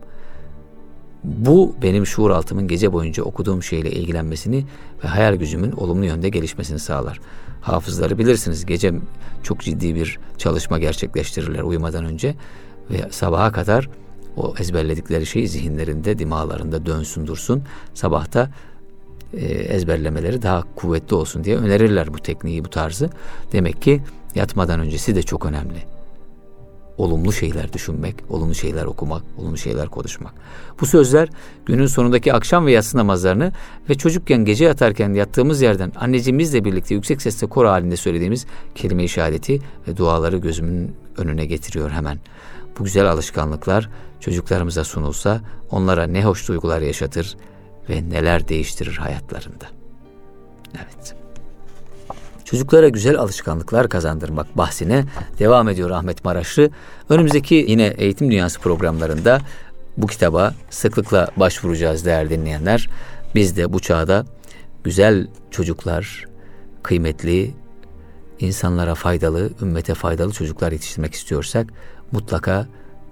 [1.24, 4.66] Bu benim şuur altımın gece boyunca okuduğum şeyle ilgilenmesini
[5.04, 7.20] ve hayal gücümün olumlu yönde gelişmesini sağlar.
[7.62, 8.94] Hafızları bilirsiniz gece
[9.44, 12.36] çok ciddi bir çalışma gerçekleştirirler uyumadan önce
[12.92, 13.90] ve sabaha kadar
[14.38, 17.64] o ezberledikleri şey zihinlerinde, dimağlarında dönsün dursun.
[17.94, 18.50] Sabahta
[19.34, 23.10] e, ezberlemeleri daha kuvvetli olsun diye önerirler bu tekniği, bu tarzı.
[23.52, 24.02] Demek ki
[24.36, 25.93] yatmadan öncesi de çok önemli.
[26.98, 30.34] Olumlu şeyler düşünmek, olumlu şeyler okumak, olumlu şeyler konuşmak.
[30.82, 31.30] Bu sözler
[31.66, 33.52] günün sonundaki akşam ve yatsı namazlarını
[33.90, 39.60] ve çocukken gece yatarken yattığımız yerden anneciğimizle birlikte yüksek sesle kor halinde söylediğimiz kelime-i şehadeti
[39.88, 42.20] ve duaları gözümün önüne getiriyor hemen.
[42.80, 43.90] Bu güzel alışkanlıklar
[44.20, 45.42] çocuklarımıza sunulsa
[45.72, 47.38] onlara ne hoş duygular yaşatır
[47.90, 49.66] ve neler değiştirir hayatlarında.
[50.76, 51.23] Evet.
[52.54, 55.06] Çocuklara güzel alışkanlıklar kazandırmak bahsine
[55.40, 56.70] devam ediyor Ahmet Maraşlı.
[57.10, 59.42] Önümüzdeki yine Eğitim Dünyası programlarında
[59.98, 62.90] bu kitaba sıklıkla başvuracağız değerli dinleyenler.
[63.36, 64.26] Biz de bu çağda
[64.84, 66.26] güzel çocuklar,
[66.84, 67.52] kıymetli,
[68.40, 71.68] insanlara faydalı, ümmete faydalı çocuklar yetiştirmek istiyorsak
[72.12, 72.68] mutlaka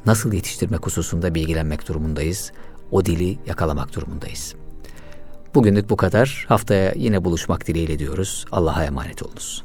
[0.06, 2.52] nasıl yetiştirmek hususunda bilgilenmek durumundayız.
[2.92, 4.56] O dili yakalamak durumundayız.
[5.56, 6.46] Bugünlük bu kadar.
[6.48, 8.46] Haftaya yine buluşmak dileğiyle diyoruz.
[8.52, 9.64] Allah'a emanet olunuz.